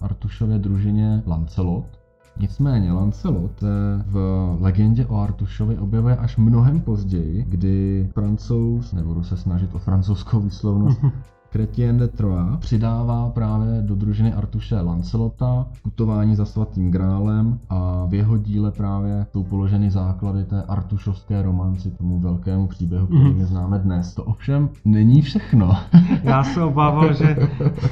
Artušově 0.00 0.58
družině 0.58 1.22
Lancelot, 1.26 2.01
Nicméně 2.38 2.92
Lancelot 2.92 3.58
se 3.58 4.04
v 4.06 4.56
legendě 4.60 5.06
o 5.06 5.16
Artušovi 5.16 5.78
objevuje 5.78 6.16
až 6.16 6.36
mnohem 6.36 6.80
později, 6.80 7.44
kdy 7.48 8.08
francouz, 8.14 8.92
nebudu 8.92 9.22
se 9.22 9.36
snažit 9.36 9.74
o 9.74 9.78
francouzskou 9.78 10.40
výslovnost, 10.40 11.00
Chrétien 11.52 11.98
de 11.98 12.08
Troyes 12.08 12.58
přidává 12.58 13.30
právě 13.30 13.82
do 13.82 13.94
družiny 13.94 14.32
Artuše 14.32 14.80
Lancelota, 14.80 15.66
putování 15.82 16.36
za 16.36 16.44
svatým 16.44 16.90
grálem 16.90 17.58
a 17.68 18.06
v 18.08 18.14
jeho 18.14 18.38
díle 18.38 18.70
právě 18.70 19.26
jsou 19.32 19.44
položeny 19.44 19.90
základy 19.90 20.44
té 20.44 20.62
artušovské 20.62 21.42
romanci, 21.42 21.90
tomu 21.90 22.18
velkému 22.18 22.66
příběhu, 22.66 23.06
který 23.06 23.34
my 23.34 23.44
známe 23.44 23.78
dnes. 23.78 24.14
To 24.14 24.24
ovšem 24.24 24.68
není 24.84 25.22
všechno. 25.22 25.76
Já 26.22 26.44
se 26.44 26.62
obával, 26.62 27.14
že, 27.14 27.36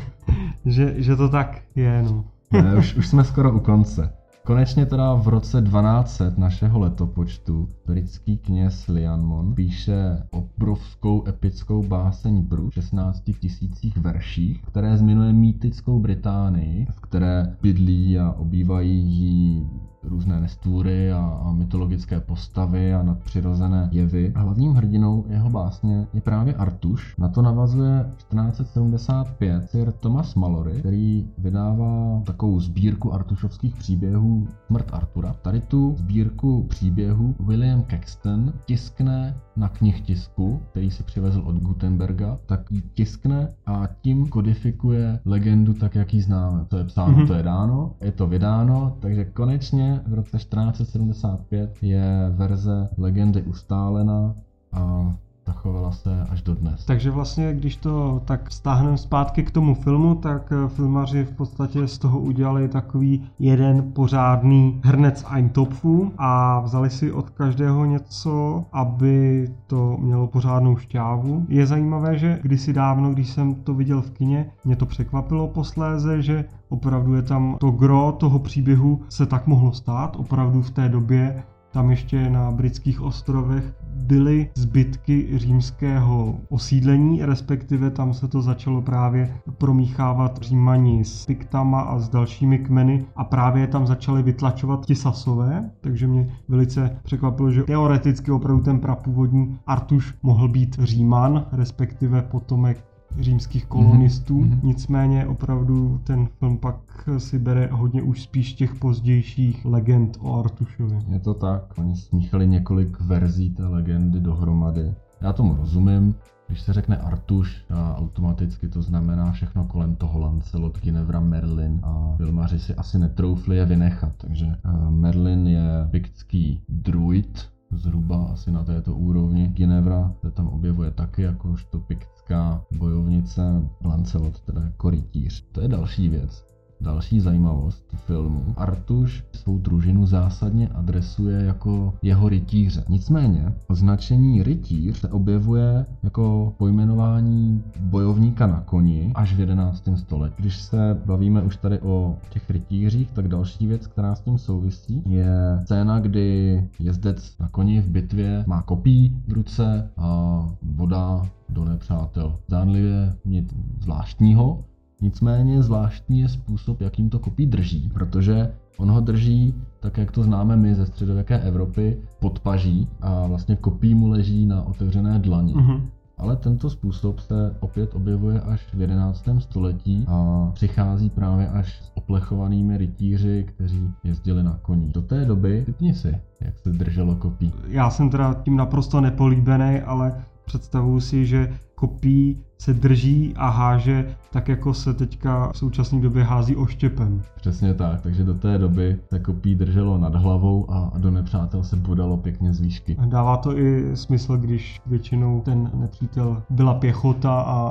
že, 0.64 0.94
že 0.96 1.16
to 1.16 1.28
tak 1.28 1.58
je. 1.76 2.02
No. 2.02 2.24
Ne, 2.52 2.74
už, 2.74 2.94
už 2.94 3.08
jsme 3.08 3.24
skoro 3.24 3.52
u 3.52 3.60
konce. 3.60 4.19
Konečně 4.50 4.86
teda 4.86 5.14
v 5.14 5.28
roce 5.28 5.62
1200 5.62 6.32
našeho 6.36 6.78
letopočtu 6.78 7.68
britský 7.86 8.38
kněz 8.38 8.86
Lianmon 8.88 9.54
píše 9.54 10.22
obrovskou 10.30 11.28
epickou 11.28 11.82
báseň 11.82 12.42
Bru 12.42 12.70
v 12.70 12.74
16 12.74 13.22
tisících 13.40 13.96
verších, 13.96 14.62
které 14.62 14.96
zmiňuje 14.96 15.32
mýtickou 15.32 15.98
Británii, 16.00 16.86
v 16.90 17.00
které 17.00 17.56
bydlí 17.62 18.18
a 18.18 18.32
obývají 18.32 18.90
jí 18.90 19.66
různé 20.02 20.40
nestvůry 20.40 21.12
a, 21.12 21.40
a 21.44 21.52
mytologické 21.52 22.20
postavy 22.20 22.94
a 22.94 23.02
nadpřirozené 23.02 23.88
jevy. 23.92 24.32
Hlavním 24.36 24.72
hrdinou 24.72 25.24
jeho 25.28 25.50
básně 25.50 26.06
je 26.14 26.20
právě 26.20 26.54
Artuš. 26.54 27.16
Na 27.18 27.28
to 27.28 27.42
navazuje 27.42 28.10
1475 28.16 29.70
sir 29.70 29.92
Thomas 29.92 30.34
Mallory, 30.34 30.78
který 30.78 31.26
vydává 31.38 32.22
takovou 32.26 32.60
sbírku 32.60 33.14
artušovských 33.14 33.76
příběhů 33.76 34.39
Smrt 34.66 34.94
Artura. 34.94 35.32
Tady 35.42 35.60
tu 35.60 35.94
sbírku 35.96 36.66
příběhů 36.68 37.34
William 37.40 37.84
Caxton 37.84 38.52
tiskne 38.64 39.40
na 39.56 39.68
knihtisku, 39.68 40.60
který 40.70 40.90
si 40.90 41.02
přivezl 41.02 41.42
od 41.44 41.56
Gutenberga, 41.56 42.38
tak 42.46 42.70
ji 42.70 42.82
tiskne 42.94 43.54
a 43.66 43.88
tím 44.00 44.28
kodifikuje 44.28 45.20
legendu 45.24 45.74
tak, 45.74 45.94
jak 45.94 46.14
ji 46.14 46.22
známe. 46.22 46.64
To 46.68 46.76
je 46.76 46.84
psáno, 46.84 47.18
mm-hmm. 47.18 47.26
to 47.26 47.34
je 47.34 47.42
dáno, 47.42 47.94
je 48.00 48.12
to 48.12 48.26
vydáno, 48.26 48.96
takže 49.00 49.24
konečně 49.24 50.00
v 50.06 50.14
roce 50.14 50.38
1475 50.38 51.78
je 51.82 52.30
verze 52.30 52.88
legendy 52.98 53.42
ustálena 53.42 54.34
a 54.72 55.14
zachovala 55.50 55.92
se 55.92 56.26
až 56.30 56.42
do 56.42 56.54
dnes. 56.54 56.84
Takže 56.84 57.10
vlastně, 57.10 57.54
když 57.54 57.76
to 57.76 58.22
tak 58.24 58.52
stáhneme 58.52 58.98
zpátky 58.98 59.42
k 59.42 59.50
tomu 59.50 59.74
filmu, 59.74 60.14
tak 60.14 60.52
eh, 60.52 60.68
filmaři 60.68 61.24
v 61.24 61.32
podstatě 61.32 61.88
z 61.88 61.98
toho 61.98 62.20
udělali 62.20 62.68
takový 62.68 63.22
jeden 63.38 63.92
pořádný 63.92 64.80
hrnec 64.84 65.24
Eintopfu 65.34 66.12
a 66.18 66.60
vzali 66.60 66.90
si 66.90 67.12
od 67.12 67.30
každého 67.30 67.84
něco, 67.84 68.64
aby 68.72 69.48
to 69.66 69.96
mělo 70.00 70.26
pořádnou 70.26 70.76
šťávu. 70.76 71.46
Je 71.48 71.66
zajímavé, 71.66 72.18
že 72.18 72.38
kdysi 72.42 72.72
dávno, 72.72 73.12
když 73.12 73.28
jsem 73.28 73.54
to 73.54 73.74
viděl 73.74 74.02
v 74.02 74.10
kině, 74.10 74.50
mě 74.64 74.76
to 74.76 74.86
překvapilo 74.86 75.48
posléze, 75.48 76.22
že 76.22 76.44
opravdu 76.68 77.14
je 77.14 77.22
tam 77.22 77.56
to 77.60 77.70
gro 77.70 78.12
toho 78.12 78.38
příběhu 78.38 79.00
se 79.08 79.26
tak 79.26 79.46
mohlo 79.46 79.72
stát. 79.72 80.16
Opravdu 80.16 80.62
v 80.62 80.70
té 80.70 80.88
době 80.88 81.42
tam 81.72 81.90
ještě 81.90 82.30
na 82.30 82.50
britských 82.50 83.00
ostrovech 83.00 83.74
byly 83.94 84.50
zbytky 84.54 85.38
římského 85.38 86.38
osídlení, 86.48 87.24
respektive 87.24 87.90
tam 87.90 88.14
se 88.14 88.28
to 88.28 88.42
začalo 88.42 88.82
právě 88.82 89.36
promíchávat 89.58 90.38
římani 90.42 91.04
s 91.04 91.26
Piktama 91.26 91.80
a 91.80 91.98
s 91.98 92.08
dalšími 92.08 92.58
kmeny 92.58 93.04
a 93.16 93.24
právě 93.24 93.66
tam 93.66 93.86
začali 93.86 94.22
vytlačovat 94.22 94.86
ti 94.86 94.94
sasové, 94.94 95.70
takže 95.80 96.06
mě 96.06 96.36
velice 96.48 96.96
překvapilo, 97.02 97.50
že 97.50 97.62
teoreticky 97.62 98.30
opravdu 98.30 98.62
ten 98.62 98.80
prapůvodní 98.80 99.58
Artuš 99.66 100.14
mohl 100.22 100.48
být 100.48 100.78
Říman, 100.82 101.46
respektive 101.52 102.22
potomek 102.22 102.84
římských 103.20 103.66
kolonistů. 103.66 104.40
Mm-hmm. 104.40 104.58
Nicméně 104.62 105.26
opravdu 105.26 106.00
ten 106.04 106.28
film 106.38 106.58
pak 106.58 107.08
si 107.18 107.38
bere 107.38 107.68
hodně 107.72 108.02
už 108.02 108.22
spíš 108.22 108.54
těch 108.54 108.74
pozdějších 108.74 109.64
legend 109.64 110.18
o 110.20 110.40
Artušovi. 110.40 110.98
Je 111.08 111.20
to 111.20 111.34
tak, 111.34 111.78
oni 111.78 111.96
smíchali 111.96 112.46
několik 112.46 113.00
verzí 113.00 113.50
té 113.50 113.66
legendy 113.66 114.20
dohromady. 114.20 114.94
Já 115.20 115.32
tomu 115.32 115.56
rozumím, 115.56 116.14
když 116.46 116.60
se 116.60 116.72
řekne 116.72 116.96
Artuš, 116.96 117.64
a 117.70 117.96
automaticky 117.96 118.68
to 118.68 118.82
znamená 118.82 119.32
všechno 119.32 119.64
kolem 119.64 119.96
toho 119.96 120.18
Lancelot, 120.18 120.80
Ginevra, 120.80 121.20
Merlin 121.20 121.80
a 121.82 122.14
filmaři 122.16 122.58
si 122.58 122.74
asi 122.74 122.98
netroufli 122.98 123.56
je 123.56 123.64
vynechat. 123.64 124.12
Takže 124.18 124.46
Merlin 124.88 125.46
je 125.46 125.88
piktský 125.90 126.62
druid, 126.68 127.48
zhruba 127.72 128.24
asi 128.32 128.50
na 128.50 128.64
této 128.64 128.94
úrovni. 128.94 129.48
Ginevra 129.48 130.14
se 130.20 130.30
tam 130.30 130.48
objevuje 130.48 130.90
taky 130.90 131.22
jakožto 131.22 131.80
piktská 131.80 132.64
bojovnice, 132.78 133.42
Lancelot 133.84 134.40
teda 134.40 134.60
jako 134.62 134.90
rytíř. 134.90 135.44
To 135.52 135.60
je 135.60 135.68
další 135.68 136.08
věc. 136.08 136.49
Další 136.80 137.20
zajímavost 137.20 137.84
filmu. 137.96 138.44
Artuš 138.56 139.24
svou 139.32 139.58
družinu 139.58 140.06
zásadně 140.06 140.68
adresuje 140.68 141.44
jako 141.44 141.94
jeho 142.02 142.28
rytíře. 142.28 142.84
Nicméně 142.88 143.52
označení 143.68 144.42
rytíř 144.42 144.96
se 144.96 145.08
objevuje 145.08 145.86
jako 146.02 146.54
pojmenování 146.58 147.62
bojovníka 147.80 148.46
na 148.46 148.60
koni 148.60 149.12
až 149.14 149.34
v 149.34 149.40
11. 149.40 149.88
století. 149.96 150.34
Když 150.38 150.56
se 150.56 151.00
bavíme 151.06 151.42
už 151.42 151.56
tady 151.56 151.80
o 151.80 152.16
těch 152.30 152.50
rytířích, 152.50 153.10
tak 153.12 153.28
další 153.28 153.66
věc, 153.66 153.86
která 153.86 154.14
s 154.14 154.20
tím 154.20 154.38
souvisí, 154.38 155.02
je 155.06 155.58
scéna, 155.62 156.00
kdy 156.00 156.64
jezdec 156.78 157.38
na 157.38 157.48
koni 157.48 157.80
v 157.80 157.88
bitvě 157.88 158.44
má 158.46 158.62
kopí 158.62 159.22
v 159.28 159.32
ruce 159.32 159.90
a 159.96 160.40
voda 160.62 161.22
do 161.48 161.64
nepřátel. 161.64 162.38
Zdánlivě 162.48 163.14
nic 163.24 163.54
zvláštního, 163.80 164.64
Nicméně 165.00 165.62
zvláštní 165.62 166.20
je 166.20 166.28
způsob, 166.28 166.80
jakým 166.80 167.10
to 167.10 167.18
kopí 167.18 167.46
drží, 167.46 167.90
protože 167.94 168.52
on 168.78 168.90
ho 168.90 169.00
drží 169.00 169.54
tak 169.80 169.98
jak 169.98 170.10
to 170.10 170.22
známe 170.22 170.56
my 170.56 170.74
ze 170.74 170.86
středověké 170.86 171.38
Evropy, 171.38 171.98
podpaží 172.18 172.88
a 173.00 173.26
vlastně 173.26 173.56
kopí 173.56 173.94
mu 173.94 174.08
leží 174.08 174.46
na 174.46 174.62
otevřené 174.62 175.18
dlani. 175.18 175.54
Mhm. 175.54 175.88
Ale 176.18 176.36
tento 176.36 176.70
způsob 176.70 177.18
se 177.18 177.56
opět 177.60 177.94
objevuje 177.94 178.40
až 178.40 178.74
v 178.74 178.80
11. 178.80 179.28
století 179.38 180.04
a 180.08 180.50
přichází 180.54 181.10
právě 181.10 181.48
až 181.48 181.82
s 181.82 181.92
oplechovanými 181.94 182.76
rytíři, 182.76 183.44
kteří 183.48 183.90
jezdili 184.04 184.42
na 184.42 184.58
koní. 184.62 184.88
Do 184.88 185.02
té 185.02 185.24
doby, 185.24 185.62
typni 185.66 185.94
si, 185.94 186.18
jak 186.40 186.58
se 186.58 186.70
drželo 186.70 187.14
kopí. 187.14 187.52
Já 187.68 187.90
jsem 187.90 188.10
teda 188.10 188.34
tím 188.34 188.56
naprosto 188.56 189.00
nepolíbený, 189.00 189.80
ale 189.80 190.24
představuju 190.50 191.00
si, 191.00 191.26
že 191.26 191.52
kopí 191.74 192.38
se 192.58 192.74
drží 192.74 193.34
a 193.36 193.48
háže 193.48 194.16
tak, 194.32 194.48
jako 194.48 194.74
se 194.74 194.94
teďka 194.94 195.52
v 195.52 195.58
současné 195.58 196.00
době 196.00 196.24
hází 196.24 196.56
oštěpem. 196.56 197.22
Přesně 197.36 197.74
tak, 197.74 198.00
takže 198.00 198.24
do 198.24 198.34
té 198.34 198.58
doby 198.58 198.96
se 199.08 199.18
kopí 199.18 199.54
drželo 199.54 199.98
nad 199.98 200.14
hlavou 200.14 200.70
a 200.70 200.92
do 200.98 201.10
nepřátel 201.10 201.64
se 201.64 201.76
bodalo 201.76 202.16
pěkně 202.16 202.52
z 202.52 202.60
výšky. 202.60 202.96
Dává 203.06 203.36
to 203.36 203.58
i 203.58 203.96
smysl, 203.96 204.36
když 204.36 204.80
většinou 204.86 205.40
ten 205.40 205.70
nepřítel 205.74 206.42
byla 206.50 206.74
pěchota 206.74 207.40
a, 207.40 207.68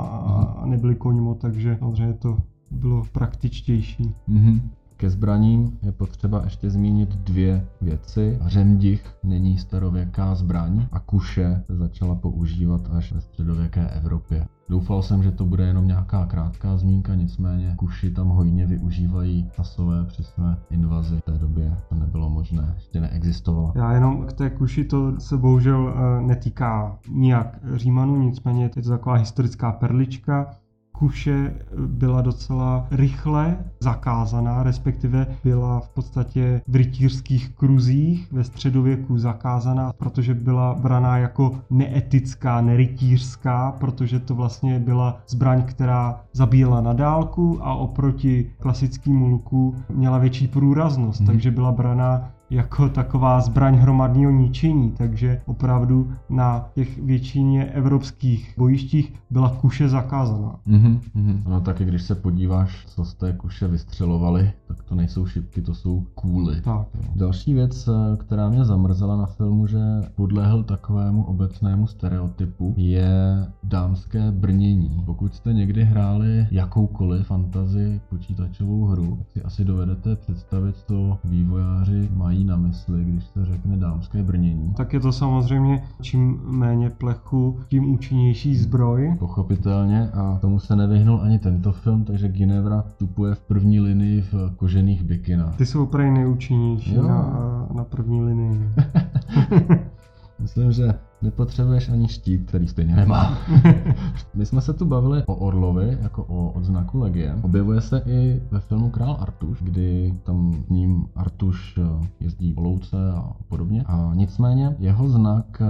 a 0.62 0.66
nebyli 0.66 0.94
koňmo, 0.94 1.34
takže 1.34 1.76
samozřejmě 1.78 2.14
to 2.14 2.38
bylo 2.70 3.04
praktičtější. 3.12 4.14
Mhm. 4.28 4.70
Ke 5.00 5.10
zbraním 5.10 5.78
je 5.82 5.92
potřeba 5.92 6.40
ještě 6.44 6.70
zmínit 6.70 7.08
dvě 7.08 7.66
věci. 7.80 8.38
Řemdich 8.46 9.16
není 9.22 9.58
starověká 9.58 10.34
zbraň 10.34 10.86
a 10.92 11.00
kuše 11.00 11.62
se 11.66 11.76
začala 11.76 12.14
používat 12.14 12.80
až 12.92 13.12
ve 13.12 13.20
středověké 13.20 13.88
Evropě. 13.88 14.46
Doufal 14.68 15.02
jsem, 15.02 15.22
že 15.22 15.32
to 15.32 15.44
bude 15.44 15.66
jenom 15.66 15.86
nějaká 15.86 16.26
krátká 16.26 16.76
zmínka, 16.76 17.14
nicméně 17.14 17.74
kuši 17.76 18.10
tam 18.10 18.28
hojně 18.28 18.66
využívají 18.66 19.50
asové 19.58 20.04
při 20.04 20.24
své 20.24 20.56
invazi. 20.70 21.16
V 21.16 21.24
té 21.24 21.38
době 21.38 21.76
to 21.88 21.94
nebylo 21.94 22.30
možné, 22.30 22.72
ještě 22.74 23.00
neexistovalo. 23.00 23.72
Já 23.76 23.92
jenom 23.92 24.26
k 24.26 24.32
té 24.32 24.50
kuši 24.50 24.84
to 24.84 25.20
se 25.20 25.36
bohužel 25.36 25.94
eh, 25.94 26.22
netýká 26.22 26.98
nijak 27.08 27.58
Římanů, 27.74 28.16
nicméně 28.16 28.62
je 28.62 28.68
to 28.68 28.82
taková 28.82 29.16
historická 29.16 29.72
perlička. 29.72 30.54
Kuše 31.00 31.54
byla 31.86 32.20
docela 32.22 32.86
rychle 32.90 33.56
zakázaná, 33.80 34.62
respektive 34.62 35.26
byla 35.44 35.80
v 35.80 35.88
podstatě 35.88 36.60
v 36.68 36.74
rytířských 36.76 37.48
kruzích 37.48 38.32
ve 38.32 38.44
středověku 38.44 39.18
zakázaná, 39.18 39.92
protože 39.98 40.34
byla 40.34 40.74
braná 40.74 41.18
jako 41.18 41.52
neetická, 41.70 42.60
nerytířská, 42.60 43.72
protože 43.72 44.20
to 44.20 44.34
vlastně 44.34 44.78
byla 44.78 45.16
zbraň, 45.28 45.62
která 45.62 46.20
zabíjela 46.32 46.80
na 46.80 46.92
dálku 46.92 47.58
a 47.62 47.74
oproti 47.74 48.50
klasickému 48.58 49.28
luku 49.28 49.74
měla 49.94 50.18
větší 50.18 50.48
průraznost, 50.48 51.20
Mhm. 51.20 51.26
takže 51.26 51.50
byla 51.50 51.72
braná 51.72 52.30
jako 52.50 52.88
taková 52.88 53.40
zbraň 53.40 53.74
hromadného 53.74 54.30
ničení, 54.30 54.90
takže 54.90 55.40
opravdu 55.46 56.12
na 56.28 56.68
těch 56.74 56.98
většině 56.98 57.64
evropských 57.64 58.54
bojištích 58.58 59.14
byla 59.30 59.48
kuše 59.50 59.88
zakázaná. 59.88 60.56
Mhm, 60.66 61.00
mhm. 61.14 61.42
No 61.48 61.60
taky 61.60 61.84
když 61.84 62.02
se 62.02 62.14
podíváš, 62.14 62.86
co 62.86 63.04
z 63.04 63.14
té 63.14 63.32
kuše 63.32 63.68
vystřelovali, 63.68 64.52
tak 64.66 64.82
to 64.82 64.94
nejsou 64.94 65.26
šipky, 65.26 65.62
to 65.62 65.74
jsou 65.74 66.06
kůly. 66.14 66.60
Tak. 66.60 66.86
Další 67.14 67.54
věc, 67.54 67.88
eh, 67.88 68.16
která 68.16 68.48
mě 68.50 68.64
zamrzela 68.64 69.16
na 69.16 69.26
filmu, 69.26 69.66
že 69.66 69.78
podlehl 70.14 70.62
takovému 70.62 71.24
obecnému 71.24 71.86
stereotypu, 71.86 72.74
je 72.76 73.46
dámské 73.62 74.30
brnění. 74.30 75.02
Pokud 75.06 75.34
jste 75.34 75.52
někdy 75.52 75.84
hráli 75.84 76.46
jakoukoliv 76.50 77.26
fantazi 77.26 78.00
počítačovou 78.10 78.84
hru, 78.84 79.18
si 79.32 79.42
asi 79.42 79.64
dovedete 79.64 80.16
představit, 80.16 80.76
co 80.76 81.18
vývojáři 81.24 82.08
mají 82.14 82.39
na 82.44 82.56
mysli, 82.56 83.04
když 83.04 83.24
se 83.24 83.44
řekne 83.44 83.76
dámské 83.76 84.22
brnění. 84.22 84.74
Tak 84.76 84.92
je 84.92 85.00
to 85.00 85.12
samozřejmě 85.12 85.82
čím 86.00 86.40
méně 86.44 86.90
plechu, 86.90 87.58
tím 87.68 87.90
účinnější 87.90 88.56
zbroj. 88.56 89.16
Pochopitelně 89.18 90.10
a 90.10 90.38
tomu 90.40 90.58
se 90.58 90.76
nevyhnul 90.76 91.20
ani 91.22 91.38
tento 91.38 91.72
film, 91.72 92.04
takže 92.04 92.28
Ginevra 92.28 92.82
vstupuje 92.82 93.34
v 93.34 93.40
první 93.40 93.80
linii 93.80 94.22
v 94.22 94.34
kožených 94.56 95.02
bikinách. 95.02 95.56
Ty 95.56 95.66
jsou 95.66 95.82
úplně 95.82 96.10
nejúčinnější 96.10 96.94
Jo. 96.94 97.02
na, 97.02 97.66
na 97.74 97.84
první 97.84 98.22
linii. 98.22 98.68
Myslím, 100.38 100.72
že 100.72 100.94
nepotřebuješ 101.22 101.88
ani 101.88 102.08
štít, 102.08 102.46
který 102.46 102.68
stejně 102.68 102.96
nemá. 102.96 103.38
My 104.34 104.46
jsme 104.46 104.60
se 104.60 104.72
tu 104.72 104.84
bavili 104.84 105.22
o 105.26 105.34
Orlovi 105.34 105.98
jako 106.02 106.24
o 106.24 106.50
odznaku 106.50 106.98
legie. 106.98 107.34
Objevuje 107.42 107.80
se 107.80 108.02
i 108.06 108.42
ve 108.50 108.60
filmu 108.60 108.90
Král 108.90 109.16
Artuš, 109.20 109.62
kdy 109.62 110.14
tam 110.22 110.54
s 110.66 110.68
ním 110.68 111.06
Artuš 111.16 111.78
eh, 111.78 112.06
jezdí 112.20 112.52
po 112.52 112.60
louce 112.60 112.96
a 113.16 113.32
podobně. 113.48 113.84
A 113.86 114.10
nicméně 114.14 114.76
jeho 114.78 115.08
znak 115.08 115.62
eh, 115.62 115.66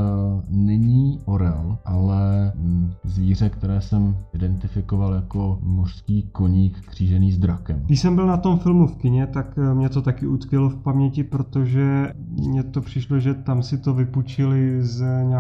není 0.49 1.21
orel, 1.25 1.79
ale 1.85 2.53
mm, 2.55 2.93
zvíře, 3.05 3.49
které 3.49 3.81
jsem 3.81 4.17
identifikoval 4.33 5.15
jako 5.15 5.59
mořský 5.63 6.23
koník 6.33 6.81
křížený 6.81 7.33
s 7.33 7.39
drakem. 7.39 7.83
Když 7.87 8.01
jsem 8.01 8.15
byl 8.15 8.27
na 8.27 8.37
tom 8.37 8.59
filmu 8.59 8.87
v 8.87 8.97
kině, 8.97 9.27
tak 9.27 9.59
eh, 9.59 9.75
mě 9.75 9.89
to 9.89 10.03
taky 10.03 10.27
utkvělo 10.27 10.69
v 10.69 10.77
paměti, 10.77 11.25
protože 11.25 12.13
mně 12.29 12.63
to 12.63 12.81
přišlo, 12.81 13.19
že 13.19 13.35
tam 13.35 13.63
si 13.63 13.79
to 13.79 13.95
vypučili 13.95 14.83
z 14.83 15.01
nějakého 15.23 15.40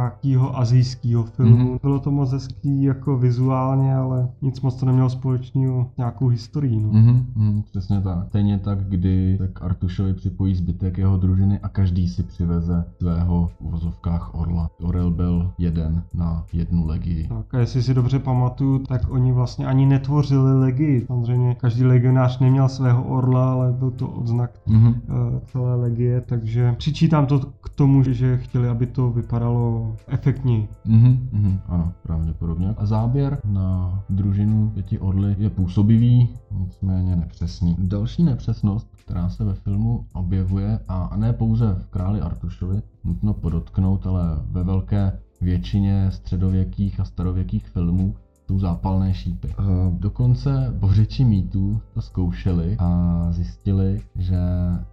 azijského 0.55 1.25
filmu. 1.25 1.57
Mhm. 1.57 1.67
Mm-hmm. 1.67 1.79
Bylo 1.83 1.99
to 1.99 2.11
moc 2.11 2.33
hezký 2.33 2.83
jako 2.83 3.19
vizuálně, 3.19 3.95
ale 3.97 4.29
nic 4.43 4.61
moc 4.61 4.75
to 4.75 4.87
nemělo 4.87 5.11
společného 5.11 5.91
nějakou 5.99 6.29
historií. 6.29 6.81
No. 6.81 6.89
Mhm, 6.93 7.27
mhm, 7.37 7.63
přesně 7.63 8.01
tak. 8.01 8.27
Stejně 8.29 8.59
tak, 8.59 8.79
kdy 8.89 9.35
se 9.39 9.49
k 9.49 9.63
Artušovi 9.63 10.15
připojí 10.15 10.55
zbytek 10.55 10.99
jeho 10.99 11.17
družiny 11.17 11.59
a 11.59 11.69
každý 11.69 12.09
si 12.09 12.23
přiveze 12.23 12.85
svého 12.99 13.51
v 13.57 13.61
uvozovkách 13.61 14.35
orla. 14.35 14.71
Orel 14.83 15.11
byl 15.11 15.51
jeden 15.59 16.03
na 16.15 16.45
jednu 16.53 16.87
legii. 16.87 17.29
Tak 17.29 17.55
a 17.55 17.59
jestli 17.59 17.83
si 17.83 17.95
dobře 17.95 18.19
pamatuju, 18.19 18.79
tak 18.79 19.11
oni 19.11 19.33
vlastně 19.33 19.67
ani 19.67 19.87
netvořili 19.87 20.61
legii. 20.61 21.05
Samozřejmě 21.07 21.55
každý 21.55 21.85
legionář 21.85 22.39
neměl 22.39 22.69
svého 22.69 23.03
orla, 23.05 23.53
ale 23.53 23.73
byl 23.73 23.91
to 23.91 24.09
odznak 24.09 24.51
Mhm. 24.67 24.95
eh, 25.09 25.41
celé 25.53 25.75
legie, 25.75 26.21
takže 26.21 26.75
přičítám 26.79 27.27
to 27.27 27.39
k 27.39 27.69
tomu, 27.69 28.03
že 28.03 28.39
chtěli, 28.39 28.69
aby 28.69 28.87
to 28.87 29.11
vypadalo 29.11 29.90
efektněji. 30.09 30.69
Mhm, 30.85 31.29
mhm, 31.33 31.61
ano, 31.67 31.93
pravděpodobně. 32.03 32.75
A 32.77 32.87
záběr 32.87 33.39
na 33.45 34.03
družinu 34.09 34.71
pěti 34.75 34.99
orly 34.99 35.37
je 35.39 35.51
působivý, 35.51 36.29
nicméně 36.51 37.17
nepřesný. 37.17 37.77
Další 37.79 38.23
nepřesnost, 38.23 38.89
která 39.05 39.29
se 39.29 39.45
ve 39.45 39.55
filmu 39.55 40.05
objevuje, 40.13 40.79
a 40.89 41.17
ne 41.17 41.33
pouze 41.33 41.75
v 41.75 41.87
Králi 41.87 42.21
Artušovi, 42.21 42.83
nutno 43.05 43.35
podotknout, 43.35 44.07
ale 44.07 44.23
ve 44.51 44.63
velké 44.65 45.13
většině 45.41 46.07
středověkých 46.11 47.01
a 47.01 47.05
starověkých 47.05 47.67
filmů, 47.69 48.15
jsou 48.47 48.59
zápalné 48.59 49.15
šípy. 49.15 49.49
Eh, 49.51 49.63
Dokonce 49.91 50.75
bořiči 50.79 51.25
mýtů 51.25 51.81
to 51.95 52.01
zkoušeli 52.01 52.77
a 52.79 53.27
zjistili, 53.31 54.01
že 54.17 54.39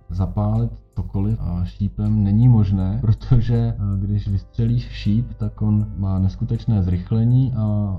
zapálit 0.09 0.71
cokoliv 0.97 1.39
a 1.41 1.65
šípem 1.65 2.23
není 2.23 2.47
možné, 2.47 2.97
protože 3.01 3.55
eh, 3.55 3.75
když 3.99 4.27
vystřelíš 4.27 4.83
šíp, 4.83 5.33
tak 5.33 5.61
on 5.61 5.87
má 5.97 6.19
neskutečné 6.19 6.83
zrychlení 6.83 7.53
a 7.53 7.95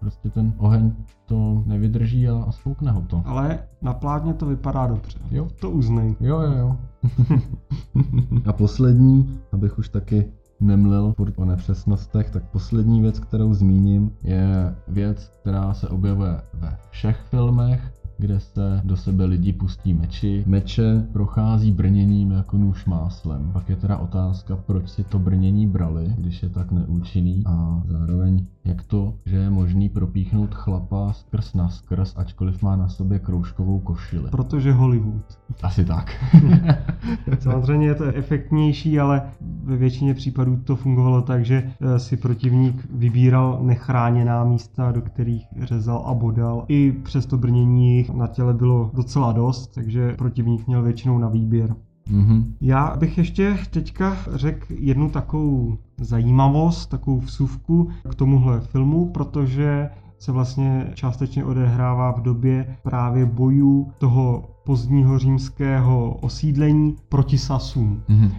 prostě 0.00 0.30
ten 0.30 0.52
oheň 0.56 0.92
to 1.26 1.62
nevydrží 1.66 2.28
a, 2.28 2.44
a 2.48 2.52
spoukne 2.52 2.90
ho 2.90 3.00
to. 3.00 3.22
Ale 3.24 3.58
na 3.82 3.92
plátně 3.92 4.34
to 4.34 4.46
vypadá 4.46 4.86
dobře. 4.86 5.18
Jo. 5.30 5.48
To 5.60 5.70
uznej. 5.70 6.16
Jo, 6.20 6.40
jo, 6.40 6.52
jo. 6.52 6.76
a 8.46 8.52
poslední, 8.52 9.38
abych 9.52 9.78
už 9.78 9.88
taky 9.88 10.32
nemlil 10.60 11.12
furt 11.16 11.38
o 11.38 11.44
nepřesnostech, 11.44 12.30
tak 12.30 12.50
poslední 12.50 13.02
věc, 13.02 13.18
kterou 13.18 13.54
zmíním, 13.54 14.10
je 14.22 14.74
věc, 14.88 15.32
která 15.40 15.74
se 15.74 15.88
objevuje 15.88 16.40
ve 16.54 16.76
všech 16.90 17.16
filmech, 17.16 17.92
kde 18.20 18.40
se 18.40 18.80
do 18.84 18.96
sebe 18.96 19.24
lidi 19.24 19.52
pustí 19.52 19.94
meči. 19.94 20.44
Meče 20.46 21.06
prochází 21.12 21.72
brněním 21.72 22.30
jako 22.30 22.58
nůž 22.58 22.84
máslem. 22.84 23.50
Pak 23.52 23.68
je 23.68 23.76
teda 23.76 23.96
otázka, 23.96 24.56
proč 24.56 24.88
si 24.88 25.04
to 25.04 25.18
brnění 25.18 25.66
brali, 25.66 26.14
když 26.18 26.42
je 26.42 26.48
tak 26.48 26.72
neúčinný 26.72 27.42
a 27.46 27.82
zároveň 27.86 28.46
jak 28.64 28.82
to, 28.82 29.14
že 29.26 29.36
je 29.36 29.50
možný 29.50 29.88
propíchnout 29.88 30.54
chlapa 30.54 31.12
skrz 31.12 31.54
na 31.54 31.68
skrz, 31.68 32.14
ačkoliv 32.16 32.62
má 32.62 32.76
na 32.76 32.88
sobě 32.88 33.18
kroužkovou 33.18 33.78
košili. 33.78 34.30
Protože 34.30 34.72
Hollywood. 34.72 35.38
Asi 35.62 35.84
tak. 35.84 36.24
Samozřejmě 37.38 37.86
je 37.86 37.94
to 37.94 38.04
efektnější, 38.04 39.00
ale 39.00 39.22
ve 39.64 39.76
většině 39.76 40.14
případů 40.14 40.56
to 40.56 40.76
fungovalo 40.76 41.22
tak, 41.22 41.44
že 41.44 41.70
eh, 41.80 41.98
si 41.98 42.16
protivník 42.16 42.86
vybíral 42.90 43.58
nechráněná 43.62 44.44
místa, 44.44 44.92
do 44.92 45.00
kterých 45.00 45.46
řezal 45.60 46.02
a 46.06 46.14
bodal. 46.14 46.64
I 46.68 46.92
přes 46.92 47.26
to 47.26 47.38
brnění 47.38 47.96
jich 47.96 48.09
na 48.14 48.26
těle 48.26 48.54
bylo 48.54 48.90
docela 48.94 49.32
dost, 49.32 49.74
takže 49.74 50.14
protivník 50.18 50.66
měl 50.66 50.82
většinou 50.82 51.18
na 51.18 51.28
výběr. 51.28 51.74
mhm. 52.10 52.54
Já 52.60 52.96
bych 52.96 53.18
ještě 53.18 53.58
teďka 53.70 54.16
řekl 54.32 54.66
jednu 54.70 55.10
takovou 55.10 55.78
zajímavost, 56.00 56.86
takovou 56.86 57.18
vsuvku 57.18 57.88
k 58.10 58.14
tomuhle 58.14 58.60
filmu, 58.60 59.06
protože 59.06 59.90
se 60.18 60.32
vlastně 60.32 60.90
částečně 60.94 61.44
odehrává 61.44 62.12
v 62.12 62.20
době 62.22 62.76
právě 62.82 63.26
bojů 63.26 63.92
toho 63.98 64.44
pozdního 64.64 65.18
římského 65.18 66.14
osídlení 66.14 66.96
proti 67.08 67.38
Sasům. 67.38 68.02
Mm-hmm. 68.08 68.30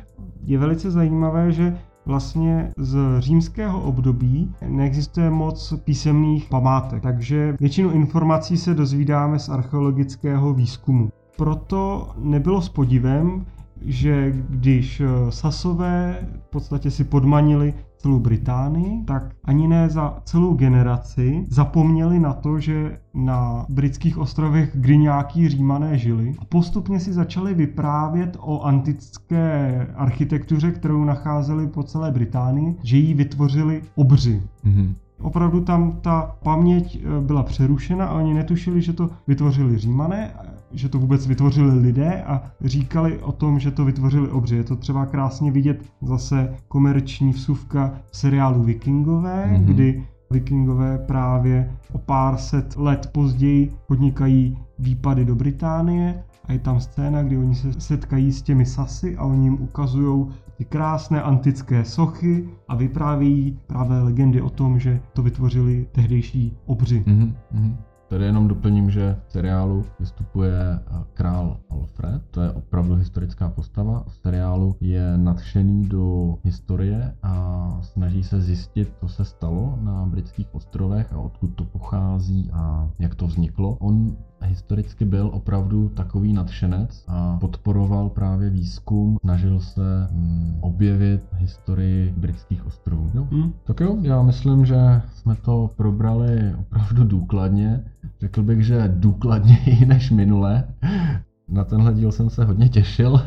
Je 0.44 0.58
velice 0.58 0.92
zajímavé, 0.92 1.52
že 1.52 1.78
vlastně 2.06 2.74
z 2.78 2.98
římského 3.20 3.82
období 3.82 4.56
neexistuje 4.68 5.30
moc 5.30 5.74
písemných 5.84 6.50
památek, 6.50 7.04
takže 7.04 7.56
většinu 7.60 7.92
informací 7.92 8.58
se 8.58 8.74
dozvídáme 8.74 9.40
z 9.40 9.50
archeologického 9.50 10.54
výzkumu. 10.54 11.10
Proto 11.38 12.10
nebylo 12.18 12.62
s 12.62 12.70
podivem, 12.70 13.46
že 13.82 14.34
když 14.50 15.02
Sasové 15.30 16.28
v 16.48 16.50
podstatě 16.50 16.92
si 16.92 17.04
podmanili 17.04 17.74
celou 18.02 18.20
Británii, 18.20 19.04
tak 19.06 19.24
ani 19.44 19.68
ne 19.68 19.90
za 19.90 20.18
celou 20.24 20.54
generaci 20.54 21.46
zapomněli 21.50 22.20
na 22.20 22.34
to, 22.34 22.60
že 22.60 23.00
na 23.14 23.66
britských 23.70 24.18
ostrovech 24.18 24.72
Griňáký 24.74 25.50
římané 25.50 25.98
žili. 25.98 26.36
A 26.40 26.46
postupně 26.46 27.00
si 27.00 27.14
začali 27.14 27.54
vyprávět 27.54 28.38
o 28.40 28.62
antické 28.62 29.88
architektuře, 29.96 30.72
kterou 30.72 31.04
nacházeli 31.04 31.68
po 31.68 31.84
celé 31.84 32.12
Británii, 32.12 32.76
že 32.84 32.98
ji 32.98 33.14
vytvořili 33.14 33.82
obři. 33.96 34.42
Mm-hmm. 34.66 34.94
Opravdu 35.22 35.62
tam 35.62 35.98
ta 36.02 36.36
paměť 36.44 37.00
eh, 37.04 37.22
byla 37.22 37.44
přerušena 37.44 38.06
a 38.06 38.14
oni 38.14 38.34
netušili, 38.34 38.82
že 38.82 38.94
to 38.94 39.10
vytvořili 39.28 39.78
římané 39.78 40.32
že 40.74 40.90
to 40.90 41.00
vůbec 41.00 41.28
vytvořili 41.28 41.80
lidé 41.80 42.24
a 42.24 42.44
říkali 42.62 43.20
o 43.20 43.32
tom, 43.32 43.60
že 43.60 43.72
to 43.72 43.86
vytvořili 43.86 44.30
obři. 44.30 44.56
Je 44.56 44.64
to 44.64 44.76
třeba 44.76 45.06
krásně 45.06 45.52
vidět 45.52 45.84
zase 46.02 46.54
komerční 46.68 47.32
vsuvka 47.32 47.94
v 48.12 48.18
seriálu 48.18 48.64
Vikingové, 48.64 49.46
mm-hmm. 49.46 49.66
kdy 49.66 50.04
Vikingové 50.32 50.98
právě 50.98 51.72
o 51.94 51.98
pár 51.98 52.38
set 52.38 52.78
let 52.78 53.10
později 53.12 53.74
podnikají 53.88 54.58
výpady 54.80 55.26
do 55.26 55.36
Británie 55.36 56.24
a 56.46 56.54
je 56.54 56.60
tam 56.60 56.80
scéna, 56.80 57.24
kdy 57.24 57.38
oni 57.38 57.56
se 57.56 57.74
setkají 57.74 58.32
s 58.32 58.42
těmi 58.42 58.66
sasy 58.66 59.18
a 59.18 59.24
oni 59.24 59.44
jim 59.44 59.54
ukazují 59.62 60.28
ty 60.58 60.66
krásné 60.66 61.22
antické 61.22 61.86
sochy 61.86 62.50
a 62.68 62.76
vyprávějí 62.76 63.60
právě 63.68 63.98
legendy 63.98 64.42
o 64.42 64.50
tom, 64.50 64.80
že 64.80 65.02
to 65.14 65.24
vytvořili 65.24 65.88
tehdejší 65.92 66.58
obři. 66.66 67.04
Mm-hmm. 67.08 67.76
Tady 68.12 68.26
jenom 68.26 68.48
doplním, 68.48 68.90
že 68.90 69.18
v 69.28 69.32
seriálu 69.32 69.86
vystupuje 70.00 70.54
eh, 70.62 71.04
král 71.14 71.58
Alfred, 71.70 72.22
to 72.32 72.42
je 72.42 72.52
opravdu 72.52 72.96
historická 72.96 73.50
postava. 73.50 74.04
V 74.08 74.16
seriálu 74.16 74.76
je 74.82 75.18
nadšený 75.18 75.86
do 75.88 76.36
historie 76.44 77.16
a 77.24 77.78
snaží 77.82 78.24
se 78.24 78.42
zjistit, 78.42 78.94
co 79.00 79.08
se 79.08 79.26
stalo 79.26 79.80
na 79.82 80.06
britských 80.06 80.56
ostrovech 80.56 81.14
a 81.14 81.20
odkud 81.20 81.48
to 81.48 81.66
pochází 81.66 82.50
a 82.54 82.90
jak 83.00 83.16
to 83.16 83.28
vzniklo. 83.28 83.78
On 83.80 84.18
historicky 84.46 85.06
byl 85.06 85.30
opravdu 85.34 85.90
takový 85.90 86.34
nadšenec 86.34 87.06
a 87.08 87.38
podporoval 87.40 88.10
právě 88.10 88.50
výzkum, 88.50 89.18
snažil 89.22 89.60
se 89.60 90.08
mm, 90.12 90.58
objevit 90.62 91.22
historii 91.38 92.14
britských 92.18 92.68
ostrovů. 92.68 93.12
Jo. 93.14 93.28
Mm. 93.32 93.54
Tak 93.64 93.80
jo, 93.80 93.98
já 94.02 94.22
myslím, 94.22 94.66
že 94.66 95.02
jsme 95.14 95.36
to 95.36 95.70
probrali 95.76 96.56
opravdu 96.60 97.04
důkladně. 97.04 97.84
Řekl 98.22 98.44
bych, 98.44 98.66
že 98.66 98.94
důkladněji 98.96 99.86
než 99.88 100.12
minule. 100.12 100.64
Na 101.50 101.64
tenhle 101.64 101.94
díl 101.94 102.12
jsem 102.12 102.30
se 102.30 102.46
hodně 102.46 102.70
těšil. 102.70 103.22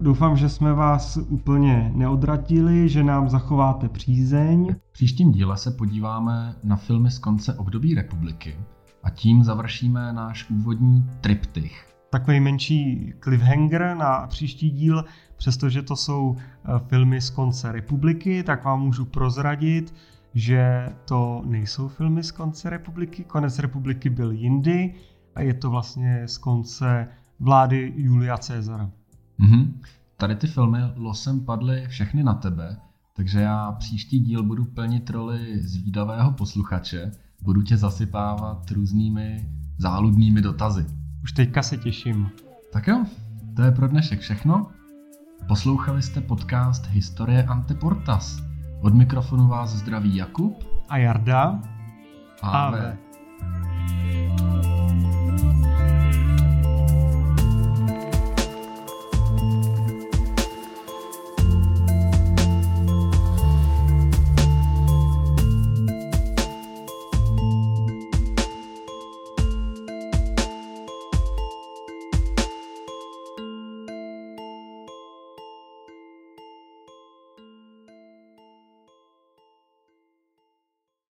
Doufám, 0.00 0.36
že 0.36 0.48
jsme 0.48 0.72
vás 0.72 1.16
úplně 1.16 1.92
neodratili, 1.94 2.88
že 2.88 3.04
nám 3.04 3.28
zachováte 3.28 3.88
přízeň. 3.88 4.74
V 4.88 4.92
příštím 4.92 5.32
díle 5.32 5.56
se 5.56 5.70
podíváme 5.70 6.54
na 6.64 6.76
filmy 6.76 7.10
z 7.10 7.18
konce 7.18 7.54
období 7.54 7.94
republiky 7.94 8.56
a 9.04 9.10
tím 9.10 9.44
završíme 9.44 10.12
náš 10.12 10.50
úvodní 10.50 11.10
triptych. 11.20 11.86
Takový 12.10 12.40
menší 12.40 13.12
cliffhanger 13.20 13.96
na 13.96 14.26
příští 14.26 14.70
díl, 14.70 15.04
přestože 15.36 15.82
to 15.82 15.96
jsou 15.96 16.36
eh, 16.36 16.78
filmy 16.88 17.20
z 17.20 17.30
konce 17.30 17.72
republiky, 17.72 18.42
tak 18.42 18.64
vám 18.64 18.80
můžu 18.80 19.04
prozradit, 19.04 19.94
že 20.34 20.88
to 21.04 21.42
nejsou 21.44 21.88
filmy 21.88 22.22
z 22.22 22.30
konce 22.30 22.70
republiky. 22.70 23.24
Konec 23.24 23.58
republiky 23.58 24.10
byl 24.10 24.30
jindy 24.30 24.94
a 25.34 25.40
je 25.40 25.54
to 25.54 25.70
vlastně 25.70 26.28
z 26.28 26.38
konce 26.38 27.08
vlády 27.40 27.92
Julia 27.96 28.36
Cezara. 28.36 28.90
Mm-hmm. 29.40 29.72
Tady 30.16 30.36
ty 30.36 30.46
filmy 30.46 30.78
losem 30.96 31.40
padly 31.40 31.86
všechny 31.88 32.22
na 32.22 32.34
tebe, 32.34 32.76
takže 33.16 33.40
já 33.40 33.72
příští 33.72 34.20
díl 34.20 34.42
budu 34.42 34.64
plnit 34.64 35.10
roli 35.10 35.60
zvídavého 35.60 36.32
posluchače 36.32 37.12
budu 37.44 37.62
tě 37.62 37.76
zasypávat 37.76 38.70
různými 38.70 39.48
záludnými 39.78 40.42
dotazy. 40.42 40.86
Už 41.22 41.32
teďka 41.32 41.62
se 41.62 41.76
těším. 41.76 42.30
Tak 42.72 42.86
jo, 42.86 43.04
to 43.56 43.62
je 43.62 43.70
pro 43.70 43.88
dnešek 43.88 44.20
všechno. 44.20 44.66
Poslouchali 45.48 46.02
jste 46.02 46.20
podcast 46.20 46.86
Historie 46.86 47.44
Anteportas. 47.44 48.42
Od 48.80 48.94
mikrofonu 48.94 49.48
vás 49.48 49.70
zdraví 49.70 50.16
Jakub 50.16 50.64
a 50.88 50.96
Jarda. 50.96 51.62
Ave. 52.42 52.78
Ave. 52.78 52.98